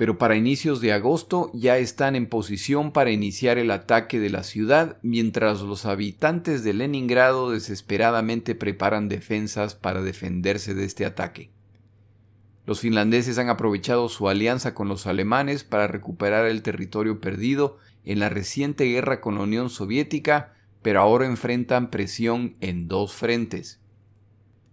Pero 0.00 0.16
para 0.16 0.34
inicios 0.34 0.80
de 0.80 0.94
agosto 0.94 1.50
ya 1.52 1.76
están 1.76 2.16
en 2.16 2.26
posición 2.26 2.90
para 2.90 3.10
iniciar 3.10 3.58
el 3.58 3.70
ataque 3.70 4.18
de 4.18 4.30
la 4.30 4.44
ciudad, 4.44 4.96
mientras 5.02 5.60
los 5.60 5.84
habitantes 5.84 6.64
de 6.64 6.72
Leningrado 6.72 7.50
desesperadamente 7.50 8.54
preparan 8.54 9.10
defensas 9.10 9.74
para 9.74 10.00
defenderse 10.00 10.72
de 10.72 10.86
este 10.86 11.04
ataque. 11.04 11.50
Los 12.64 12.80
finlandeses 12.80 13.36
han 13.36 13.50
aprovechado 13.50 14.08
su 14.08 14.30
alianza 14.30 14.72
con 14.72 14.88
los 14.88 15.06
alemanes 15.06 15.64
para 15.64 15.86
recuperar 15.86 16.46
el 16.46 16.62
territorio 16.62 17.20
perdido 17.20 17.76
en 18.02 18.20
la 18.20 18.30
reciente 18.30 18.86
guerra 18.86 19.20
con 19.20 19.34
la 19.34 19.42
Unión 19.42 19.68
Soviética, 19.68 20.54
pero 20.80 21.02
ahora 21.02 21.26
enfrentan 21.26 21.90
presión 21.90 22.56
en 22.62 22.88
dos 22.88 23.12
frentes. 23.12 23.82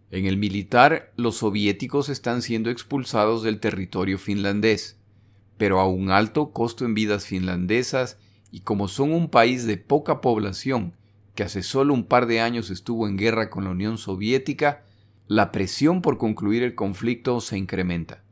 En 0.10 0.26
el 0.26 0.38
militar, 0.38 1.12
los 1.18 1.36
soviéticos 1.36 2.08
están 2.08 2.42
siendo 2.42 2.70
expulsados 2.70 3.44
del 3.44 3.60
territorio 3.60 4.18
finlandés, 4.18 4.98
pero 5.58 5.80
a 5.80 5.88
un 5.88 6.12
alto 6.12 6.52
costo 6.52 6.86
en 6.86 6.93
vidas 6.93 7.26
finlandesas 7.26 8.17
y 8.52 8.62
como 8.62 8.88
son 8.88 9.12
un 9.12 9.30
país 9.30 9.65
de 9.65 9.78
poca 9.78 10.22
población 10.22 10.93
que 11.36 11.43
hace 11.43 11.62
solo 11.62 11.93
un 11.93 12.06
par 12.06 12.26
de 12.26 12.41
años 12.41 12.70
estuvo 12.72 13.08
en 13.08 13.15
guerra 13.15 13.50
con 13.50 13.65
la 13.65 13.70
Unión 13.70 13.98
Soviética, 13.98 14.84
la 15.28 15.52
presión 15.52 16.02
por 16.02 16.17
concluir 16.17 16.63
el 16.63 16.74
conflicto 16.74 17.41
se 17.41 17.58
incrementa. 17.58 18.24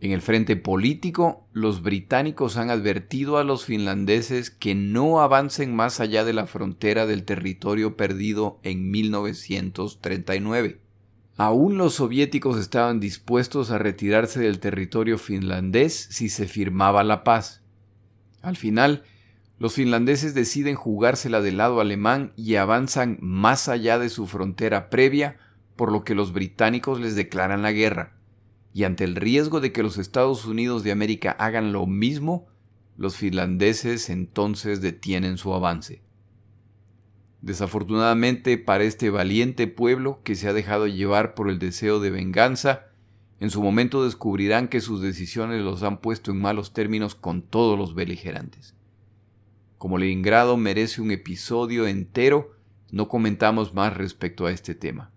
En 0.00 0.12
el 0.12 0.20
frente 0.20 0.54
político, 0.54 1.46
los 1.52 1.82
británicos 1.82 2.56
han 2.56 2.70
advertido 2.70 3.38
a 3.38 3.44
los 3.44 3.64
finlandeses 3.64 4.50
que 4.50 4.76
no 4.76 5.20
avancen 5.20 5.74
más 5.74 5.98
allá 5.98 6.24
de 6.24 6.34
la 6.34 6.46
frontera 6.46 7.06
del 7.06 7.24
territorio 7.24 7.96
perdido 7.96 8.60
en 8.62 8.90
1939. 8.90 10.78
Aún 11.38 11.78
los 11.78 11.94
soviéticos 11.94 12.58
estaban 12.58 13.00
dispuestos 13.00 13.70
a 13.70 13.78
retirarse 13.78 14.40
del 14.40 14.60
territorio 14.60 15.16
finlandés 15.16 15.94
si 16.10 16.28
se 16.28 16.46
firmaba 16.46 17.02
la 17.02 17.24
paz. 17.24 17.62
Al 18.42 18.56
final, 18.56 19.04
los 19.58 19.72
finlandeses 19.72 20.34
deciden 20.34 20.74
jugársela 20.74 21.40
del 21.40 21.56
lado 21.56 21.80
alemán 21.80 22.34
y 22.36 22.56
avanzan 22.56 23.16
más 23.22 23.70
allá 23.70 23.98
de 23.98 24.10
su 24.10 24.26
frontera 24.26 24.90
previa, 24.90 25.38
por 25.76 25.90
lo 25.90 26.04
que 26.04 26.14
los 26.14 26.34
británicos 26.34 27.00
les 27.00 27.16
declaran 27.16 27.62
la 27.62 27.72
guerra 27.72 28.18
y 28.78 28.84
ante 28.84 29.02
el 29.02 29.16
riesgo 29.16 29.60
de 29.60 29.72
que 29.72 29.82
los 29.82 29.98
Estados 29.98 30.44
Unidos 30.44 30.84
de 30.84 30.92
América 30.92 31.32
hagan 31.32 31.72
lo 31.72 31.86
mismo, 31.86 32.46
los 32.96 33.16
finlandeses 33.16 34.08
entonces 34.08 34.80
detienen 34.80 35.36
su 35.36 35.52
avance. 35.52 36.02
Desafortunadamente 37.40 38.58
para 38.58 38.84
este 38.84 39.10
valiente 39.10 39.66
pueblo 39.66 40.20
que 40.24 40.34
se 40.34 40.48
ha 40.48 40.52
dejado 40.52 40.86
llevar 40.86 41.34
por 41.34 41.48
el 41.48 41.58
deseo 41.58 42.00
de 42.00 42.10
venganza, 42.10 42.86
en 43.40 43.50
su 43.50 43.62
momento 43.62 44.04
descubrirán 44.04 44.68
que 44.68 44.80
sus 44.80 45.00
decisiones 45.00 45.62
los 45.62 45.82
han 45.84 45.98
puesto 45.98 46.32
en 46.32 46.40
malos 46.40 46.72
términos 46.72 47.14
con 47.14 47.42
todos 47.42 47.78
los 47.78 47.94
beligerantes. 47.94 48.74
Como 49.78 49.98
Leningrado 49.98 50.56
merece 50.56 51.00
un 51.00 51.12
episodio 51.12 51.86
entero, 51.86 52.56
no 52.90 53.08
comentamos 53.08 53.74
más 53.74 53.96
respecto 53.96 54.46
a 54.46 54.50
este 54.50 54.74
tema. 54.74 55.12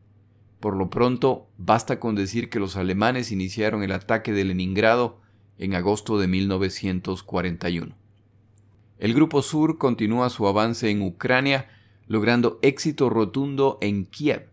Por 0.60 0.76
lo 0.76 0.92
pronto, 0.92 1.48
basta 1.58 2.00
con 2.00 2.14
decir 2.14 2.52
que 2.52 2.60
los 2.60 2.76
alemanes 2.76 3.32
iniciaron 3.32 3.82
el 3.82 3.92
ataque 3.92 4.32
de 4.32 4.46
Leningrado 4.46 5.20
en 5.58 5.74
agosto 5.74 6.20
de 6.20 6.28
1941. 6.28 7.96
El 9.00 9.14
Grupo 9.16 9.42
Sur 9.42 9.80
continúa 9.80 10.30
su 10.30 10.48
avance 10.48 10.92
en 10.92 11.02
Ucrania, 11.02 11.68
logrando 12.12 12.60
éxito 12.62 13.10
rotundo 13.10 13.78
en 13.80 14.04
Kiev, 14.04 14.50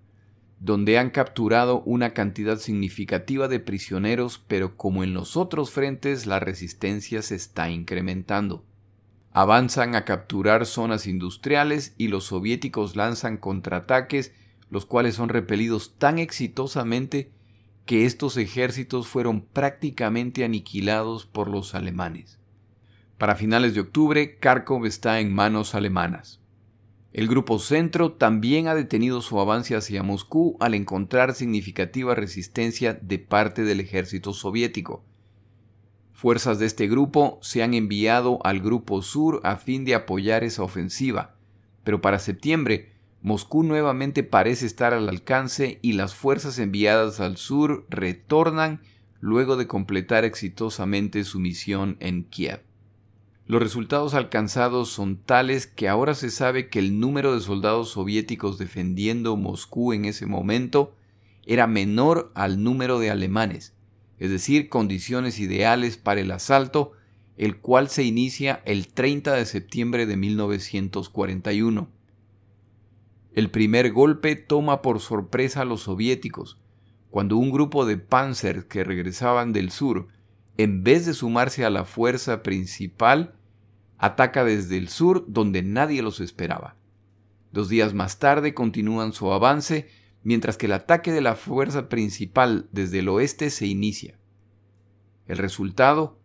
donde 0.61 0.97
han 0.97 1.11
capturado 1.11 1.81
una 1.81 2.11
cantidad 2.11 2.57
significativa 2.57 3.49
de 3.49 3.59
prisioneros, 3.59 4.38
pero 4.47 4.77
como 4.77 5.03
en 5.03 5.12
los 5.12 5.37
otros 5.37 5.73
frentes 5.73 6.25
la 6.27 6.38
resistencia 6.38 7.21
se 7.21 7.35
está 7.35 7.68
incrementando. 7.68 8.64
Avanzan 9.33 9.97
a 9.97 10.05
capturar 10.05 10.66
zonas 10.66 11.09
industriales 11.09 11.97
y 11.99 12.07
los 12.07 12.27
soviéticos 12.27 12.94
lanzan 12.94 13.38
contraataques 13.38 14.33
los 14.71 14.87
cuales 14.87 15.16
son 15.16 15.29
repelidos 15.29 15.97
tan 15.99 16.21
exitosamente 16.21 17.33
que 17.87 18.05
estos 18.05 18.37
ejércitos 18.37 19.09
fueron 19.09 19.40
prácticamente 19.40 20.44
aniquilados 20.44 21.27
por 21.27 21.49
los 21.49 21.75
alemanes. 21.75 22.38
Para 23.18 23.35
finales 23.35 23.75
de 23.75 23.81
octubre, 23.81 24.38
Kharkov 24.38 24.87
está 24.87 25.18
en 25.18 25.35
manos 25.35 25.75
alemanas. 25.75 26.38
El 27.18 27.26
Grupo 27.26 27.59
Centro 27.59 28.12
también 28.12 28.68
ha 28.68 28.76
detenido 28.76 29.22
su 29.22 29.40
avance 29.40 29.74
hacia 29.74 30.04
Moscú 30.04 30.57
al 30.61 30.74
encontrar 30.74 31.35
significativa 31.35 32.14
resistencia 32.14 32.94
de 32.94 33.18
parte 33.18 33.64
del 33.64 33.81
ejército 33.81 34.33
soviético. 34.33 35.02
Fuerzas 36.12 36.61
de 36.61 36.66
este 36.66 36.87
grupo 36.87 37.40
se 37.42 37.64
han 37.64 37.74
enviado 37.74 38.38
al 38.44 38.61
Grupo 38.61 39.02
Sur 39.02 39.40
a 39.42 39.57
fin 39.57 39.85
de 39.85 39.96
apoyar 39.96 40.44
esa 40.44 40.62
ofensiva, 40.62 41.35
pero 41.83 42.00
para 42.00 42.20
septiembre 42.20 42.92
Moscú 43.20 43.64
nuevamente 43.64 44.22
parece 44.22 44.66
estar 44.66 44.94
al 44.94 45.09
alcance 45.09 45.81
y 45.83 45.94
las 45.94 46.14
fuerzas 46.14 46.57
enviadas 46.61 47.18
al 47.18 47.37
sur 47.37 47.85
retornan 47.90 48.81
luego 49.18 49.57
de 49.57 49.66
completar 49.66 50.24
exitosamente 50.24 51.24
su 51.24 51.40
misión 51.40 51.96
en 51.98 52.22
Kiev. 52.22 52.67
Los 53.49 53.63
resultados 53.63 54.13
alcanzados 54.13 54.91
son 54.91 55.17
tales 55.17 55.67
que 55.67 55.89
ahora 55.89 56.15
se 56.15 56.31
sabe 56.31 56.69
que 56.69 56.79
el 56.81 57.01
número 57.01 57.35
de 57.35 57.41
soldados 57.41 57.89
soviéticos 57.89 58.59
defendiendo 58.59 59.39
Moscú 59.39 59.95
en 59.95 60.05
ese 60.05 60.27
momento 60.27 60.95
era 61.47 61.67
menor 61.67 62.31
al 62.35 62.63
número 62.63 62.99
de 62.99 63.11
alemanes, 63.11 63.73
es 64.19 64.29
decir, 64.31 64.69
condiciones 64.69 65.41
ideales 65.41 65.97
para 65.97 66.21
el 66.21 66.31
asalto, 66.31 66.93
el 67.39 67.57
cual 67.57 67.89
se 67.89 68.05
inicia 68.05 68.61
el 68.67 68.89
30 68.89 69.33
de 69.33 69.47
septiembre 69.47 70.05
de 70.05 70.19
1941. 70.19 71.89
El 73.33 73.51
primer 73.51 73.93
golpe 73.93 74.37
toma 74.37 74.83
por 74.83 75.01
sorpresa 75.01 75.63
a 75.63 75.65
los 75.65 75.85
soviéticos, 75.85 76.59
cuando 77.09 77.39
un 77.39 77.51
grupo 77.51 77.87
de 77.87 77.97
panzers 77.97 78.67
que 78.67 78.85
regresaban 78.85 79.55
del 79.55 79.71
sur, 79.71 80.09
en 80.59 80.85
vez 80.85 81.07
de 81.07 81.15
sumarse 81.15 81.65
a 81.65 81.71
la 81.71 81.87
fuerza 81.87 82.43
principal, 82.43 83.37
ataca 83.99 84.45
desde 84.45 84.77
el 84.79 84.89
sur 84.89 85.25
donde 85.29 85.63
nadie 85.63 86.03
los 86.03 86.21
esperaba. 86.21 86.77
Dos 87.53 87.69
días 87.69 87.95
más 87.95 88.19
tarde 88.19 88.55
continúan 88.55 89.13
su 89.13 89.33
avance, 89.33 89.89
mientras 90.23 90.57
que 90.57 90.67
el 90.67 90.73
ataque 90.73 91.13
de 91.13 91.21
la 91.21 91.35
fuerza 91.35 91.89
principal 91.89 92.69
desde 92.73 93.01
el 93.01 93.09
oeste 93.09 93.51
se 93.51 93.67
inicia. 93.67 94.19
El 95.27 95.39
resultado 95.39 96.19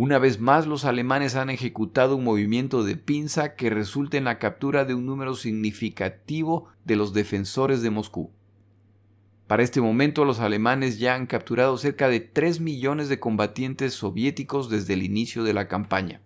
una 0.00 0.20
vez 0.20 0.38
más 0.38 0.68
los 0.68 0.84
alemanes 0.84 1.34
han 1.34 1.50
ejecutado 1.50 2.14
un 2.14 2.22
movimiento 2.22 2.84
de 2.84 2.94
pinza 2.94 3.56
que 3.56 3.68
resulta 3.68 4.16
en 4.16 4.22
la 4.22 4.38
captura 4.38 4.84
de 4.84 4.94
un 4.94 5.04
número 5.04 5.34
significativo 5.34 6.68
de 6.84 6.94
los 6.94 7.12
defensores 7.14 7.82
de 7.82 7.90
Moscú. 7.90 8.30
Para 9.48 9.64
este 9.64 9.80
momento 9.80 10.24
los 10.24 10.38
alemanes 10.38 11.00
ya 11.00 11.16
han 11.16 11.26
capturado 11.26 11.76
cerca 11.78 12.08
de 12.08 12.20
3 12.20 12.60
millones 12.60 13.08
de 13.08 13.18
combatientes 13.18 13.92
soviéticos 13.92 14.70
desde 14.70 14.94
el 14.94 15.02
inicio 15.02 15.42
de 15.42 15.54
la 15.54 15.66
campaña. 15.66 16.22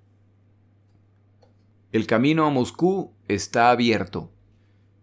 El 1.93 2.07
camino 2.07 2.47
a 2.47 2.51
Moscú 2.51 3.13
está 3.29 3.71
abierto. 3.71 4.31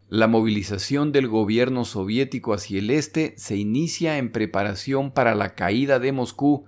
La 0.10 0.28
movilización 0.28 1.12
del 1.12 1.28
gobierno 1.28 1.86
soviético 1.86 2.52
hacia 2.52 2.80
el 2.80 2.89
este 2.89 3.36
se 3.38 3.58
inicia 3.58 4.17
en 4.17 4.32
preparación 4.32 5.12
para 5.12 5.36
la 5.36 5.54
caída 5.54 5.99
de 5.99 6.12
Moscú 6.13 6.65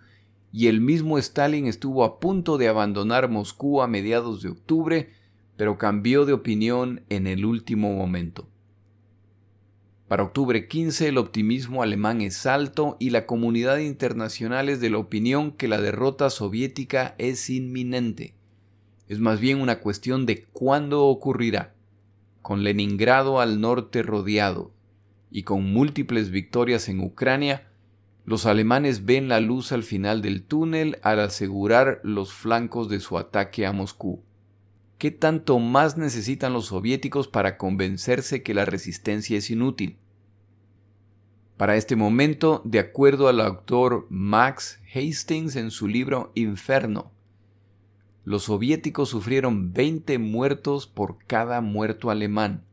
y 0.54 0.68
el 0.68 0.80
mismo 0.80 1.18
Stalin 1.18 1.66
estuvo 1.66 2.04
a 2.04 2.20
punto 2.20 2.60
de 2.60 2.68
abandonar 2.68 3.30
Moscú 3.30 3.82
a 3.82 3.88
mediados 3.88 4.44
de 4.44 4.50
octubre, 4.50 5.10
pero 5.58 5.80
cambió 5.80 6.26
de 6.28 6.34
opinión 6.34 7.02
en 7.10 7.26
el 7.26 7.44
último 7.44 7.92
momento. 7.96 8.48
Para 10.08 10.22
octubre 10.22 10.68
15 10.68 11.08
el 11.08 11.18
optimismo 11.18 11.82
alemán 11.82 12.22
es 12.22 12.46
alto 12.46 12.96
y 13.00 13.10
la 13.10 13.26
comunidad 13.26 13.80
internacional 13.80 14.70
es 14.70 14.82
de 14.82 14.92
la 14.92 15.00
opinión 15.00 15.52
que 15.52 15.68
la 15.68 15.82
derrota 15.82 16.30
soviética 16.30 17.16
es 17.18 17.50
inminente. 17.50 18.36
Es 19.12 19.20
más 19.20 19.42
bien 19.42 19.60
una 19.60 19.80
cuestión 19.80 20.26
de 20.26 20.46
cuándo 20.54 21.04
ocurrirá 21.04 21.76
con 22.42 22.64
Leningrado 22.64 23.42
al 23.42 23.60
norte 23.60 24.04
rodeado 24.04 24.72
y 25.30 25.44
con 25.44 25.66
múltiples 25.66 26.30
victorias 26.30 26.88
en 26.88 27.02
Ucrania, 27.02 27.68
los 28.24 28.46
alemanes 28.46 29.04
ven 29.04 29.28
la 29.28 29.42
luz 29.42 29.74
al 29.74 29.84
final 29.84 30.22
del 30.22 30.44
túnel 30.44 30.98
al 31.04 31.20
asegurar 31.20 32.00
los 32.06 32.32
flancos 32.32 32.88
de 32.88 33.02
su 33.02 33.18
ataque 33.18 33.66
a 33.66 33.74
Moscú. 33.74 34.24
¿Qué 34.98 35.12
tanto 35.12 35.60
más 35.60 35.98
necesitan 35.98 36.54
los 36.54 36.68
soviéticos 36.68 37.28
para 37.28 37.58
convencerse 37.58 38.44
que 38.44 38.54
la 38.54 38.64
resistencia 38.64 39.38
es 39.38 39.50
inútil? 39.50 39.98
Para 41.58 41.76
este 41.76 41.98
momento, 41.98 42.62
de 42.64 42.80
acuerdo 42.80 43.28
al 43.28 43.42
autor 43.42 44.08
Max 44.10 44.80
Hastings 44.96 45.58
en 45.58 45.70
su 45.70 45.90
libro 45.90 46.32
Inferno, 46.34 47.12
los 48.24 48.44
soviéticos 48.44 49.10
sufrieron 49.10 49.74
20 49.74 50.20
muertos 50.20 50.88
por 50.88 51.18
cada 51.26 51.62
muerto 51.62 52.10
alemán, 52.10 52.64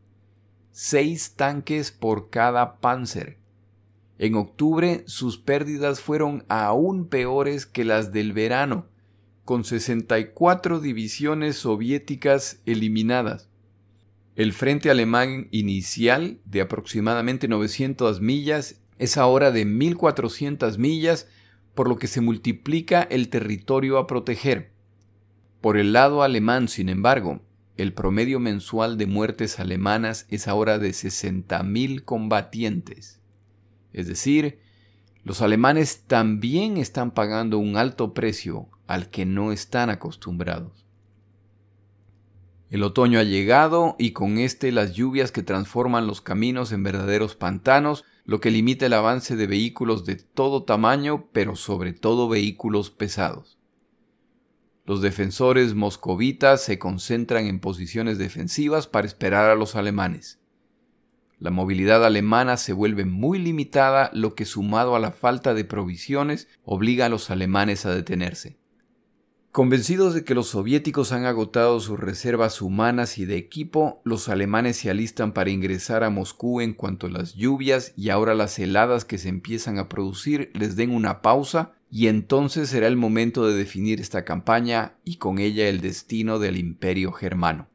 6 0.73 1.35
tanques 1.37 1.91
por 1.91 2.31
cada 2.31 2.81
panzer. 2.81 3.39
En 4.19 4.35
octubre 4.35 5.05
sus 5.07 5.39
pérdidas 5.39 6.01
fueron 6.01 6.45
aún 6.49 7.07
peores 7.07 7.67
que 7.67 7.85
las 7.85 8.13
del 8.13 8.33
verano, 8.33 8.87
con 9.45 9.65
64 9.65 10.81
divisiones 10.81 11.57
soviéticas 11.57 12.61
eliminadas. 12.67 13.49
El 14.37 14.53
frente 14.53 14.91
alemán 14.91 15.49
inicial, 15.51 16.39
de 16.45 16.61
aproximadamente 16.61 17.49
900 17.49 18.21
millas, 18.21 18.81
es 18.99 19.17
ahora 19.17 19.51
de 19.51 19.65
1400 19.65 20.79
millas, 20.79 21.29
por 21.75 21.89
lo 21.89 21.97
que 21.97 22.09
se 22.09 22.21
multiplica 22.21 23.03
el 23.03 23.31
territorio 23.31 23.99
a 23.99 24.07
proteger. 24.07 24.78
Por 25.61 25.77
el 25.77 25.93
lado 25.93 26.23
alemán, 26.23 26.69
sin 26.69 26.89
embargo, 26.89 27.41
el 27.77 27.93
promedio 27.93 28.39
mensual 28.41 28.97
de 28.97 29.07
muertes 29.07 29.59
alemanas 29.59 30.27
es 30.29 30.47
ahora 30.47 30.79
de 30.79 30.91
60.000 30.91 32.05
combatientes. 32.05 33.21
Es 33.93 34.07
decir, 34.07 34.61
los 35.25 35.43
alemanes 35.43 36.05
también 36.07 36.77
están 36.77 37.11
pagando 37.11 37.59
un 37.59 37.77
alto 37.77 38.15
precio 38.15 38.69
al 38.87 39.11
que 39.11 39.27
no 39.27 39.53
están 39.53 39.91
acostumbrados. 39.91 40.87
El 42.71 42.83
otoño 42.83 43.19
ha 43.19 43.25
llegado 43.25 43.97
y 43.99 44.13
con 44.13 44.39
este 44.39 44.73
las 44.73 44.93
lluvias 44.93 45.33
que 45.33 45.43
transforman 45.43 46.07
los 46.07 46.21
caminos 46.21 46.71
en 46.71 46.83
verdaderos 46.83 47.35
pantanos, 47.35 48.05
lo 48.25 48.41
que 48.41 48.51
limita 48.51 48.87
el 48.87 48.93
avance 48.93 49.37
de 49.37 49.47
vehículos 49.47 50.05
de 50.05 50.17
todo 50.17 50.65
tamaño, 50.65 51.29
pero 51.33 51.57
sobre 51.57 51.93
todo 51.95 52.29
vehículos 52.29 52.91
pesados. 52.91 53.58
Los 54.89 55.03
defensores 55.03 55.75
moscovitas 55.75 56.63
se 56.63 56.79
concentran 56.79 57.45
en 57.45 57.61
posiciones 57.61 58.17
defensivas 58.17 58.87
para 58.87 59.07
esperar 59.07 59.51
a 59.51 59.55
los 59.55 59.77
alemanes. 59.77 60.41
La 61.39 61.51
movilidad 61.51 62.07
alemana 62.07 62.57
se 62.57 62.73
vuelve 62.73 63.05
muy 63.05 63.39
limitada, 63.39 64.11
lo 64.15 64.35
que 64.35 64.47
sumado 64.47 64.97
a 64.97 64.99
la 64.99 65.13
falta 65.13 65.53
de 65.53 65.67
provisiones 65.67 66.49
obliga 66.65 67.05
a 67.05 67.09
los 67.11 67.29
alemanes 67.29 67.85
a 67.85 67.95
detenerse. 67.95 68.57
Convencidos 69.53 70.15
de 70.15 70.25
que 70.25 70.35
los 70.35 70.49
soviéticos 70.49 71.13
han 71.13 71.27
agotado 71.27 71.81
sus 71.81 72.01
reservas 72.01 72.63
humanas 72.63 73.19
y 73.19 73.27
de 73.27 73.37
equipo, 73.37 74.01
los 74.05 74.31
alemanes 74.31 74.79
se 74.79 74.89
alistan 74.89 75.33
para 75.35 75.51
ingresar 75.51 76.03
a 76.03 76.09
Moscú 76.09 76.63
en 76.63 76.73
cuanto 76.73 77.11
las 77.11 77.35
lluvias 77.35 77.93
y 77.95 78.09
ahora 78.09 78.35
las 78.35 78.59
heladas 78.59 79.05
que 79.05 79.19
se 79.19 79.29
empiezan 79.29 79.77
a 79.79 79.91
producir 79.91 80.51
les 80.55 80.77
den 80.77 80.95
una 80.95 81.21
pausa 81.21 81.75
y 81.91 82.09
entonces 82.09 82.69
será 82.69 82.87
el 82.87 82.97
momento 82.97 83.47
de 83.47 83.57
definir 83.57 84.01
esta 84.01 84.25
campaña 84.25 84.95
y 85.05 85.17
con 85.17 85.39
ella 85.39 85.69
el 85.69 85.81
destino 85.81 86.39
del 86.39 86.57
imperio 86.57 87.13
germano. 87.13 87.69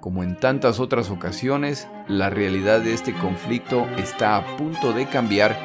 Como 0.00 0.22
en 0.22 0.38
tantas 0.38 0.78
otras 0.78 1.10
ocasiones, 1.10 1.88
la 2.06 2.30
realidad 2.30 2.80
de 2.80 2.92
este 2.92 3.12
conflicto 3.12 3.88
está 3.96 4.36
a 4.36 4.56
punto 4.56 4.92
de 4.92 5.06
cambiar, 5.06 5.58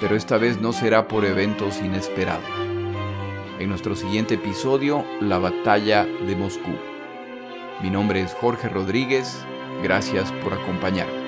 pero 0.00 0.14
esta 0.14 0.36
vez 0.36 0.60
no 0.60 0.72
será 0.72 1.08
por 1.08 1.24
eventos 1.24 1.78
inesperados. 1.80 2.44
En 3.58 3.68
nuestro 3.68 3.96
siguiente 3.96 4.34
episodio, 4.34 5.04
la 5.20 5.38
batalla 5.38 6.04
de 6.04 6.36
Moscú. 6.36 6.76
Mi 7.82 7.90
nombre 7.90 8.20
es 8.20 8.34
Jorge 8.34 8.68
Rodríguez, 8.68 9.38
gracias 9.82 10.30
por 10.44 10.52
acompañarme. 10.52 11.27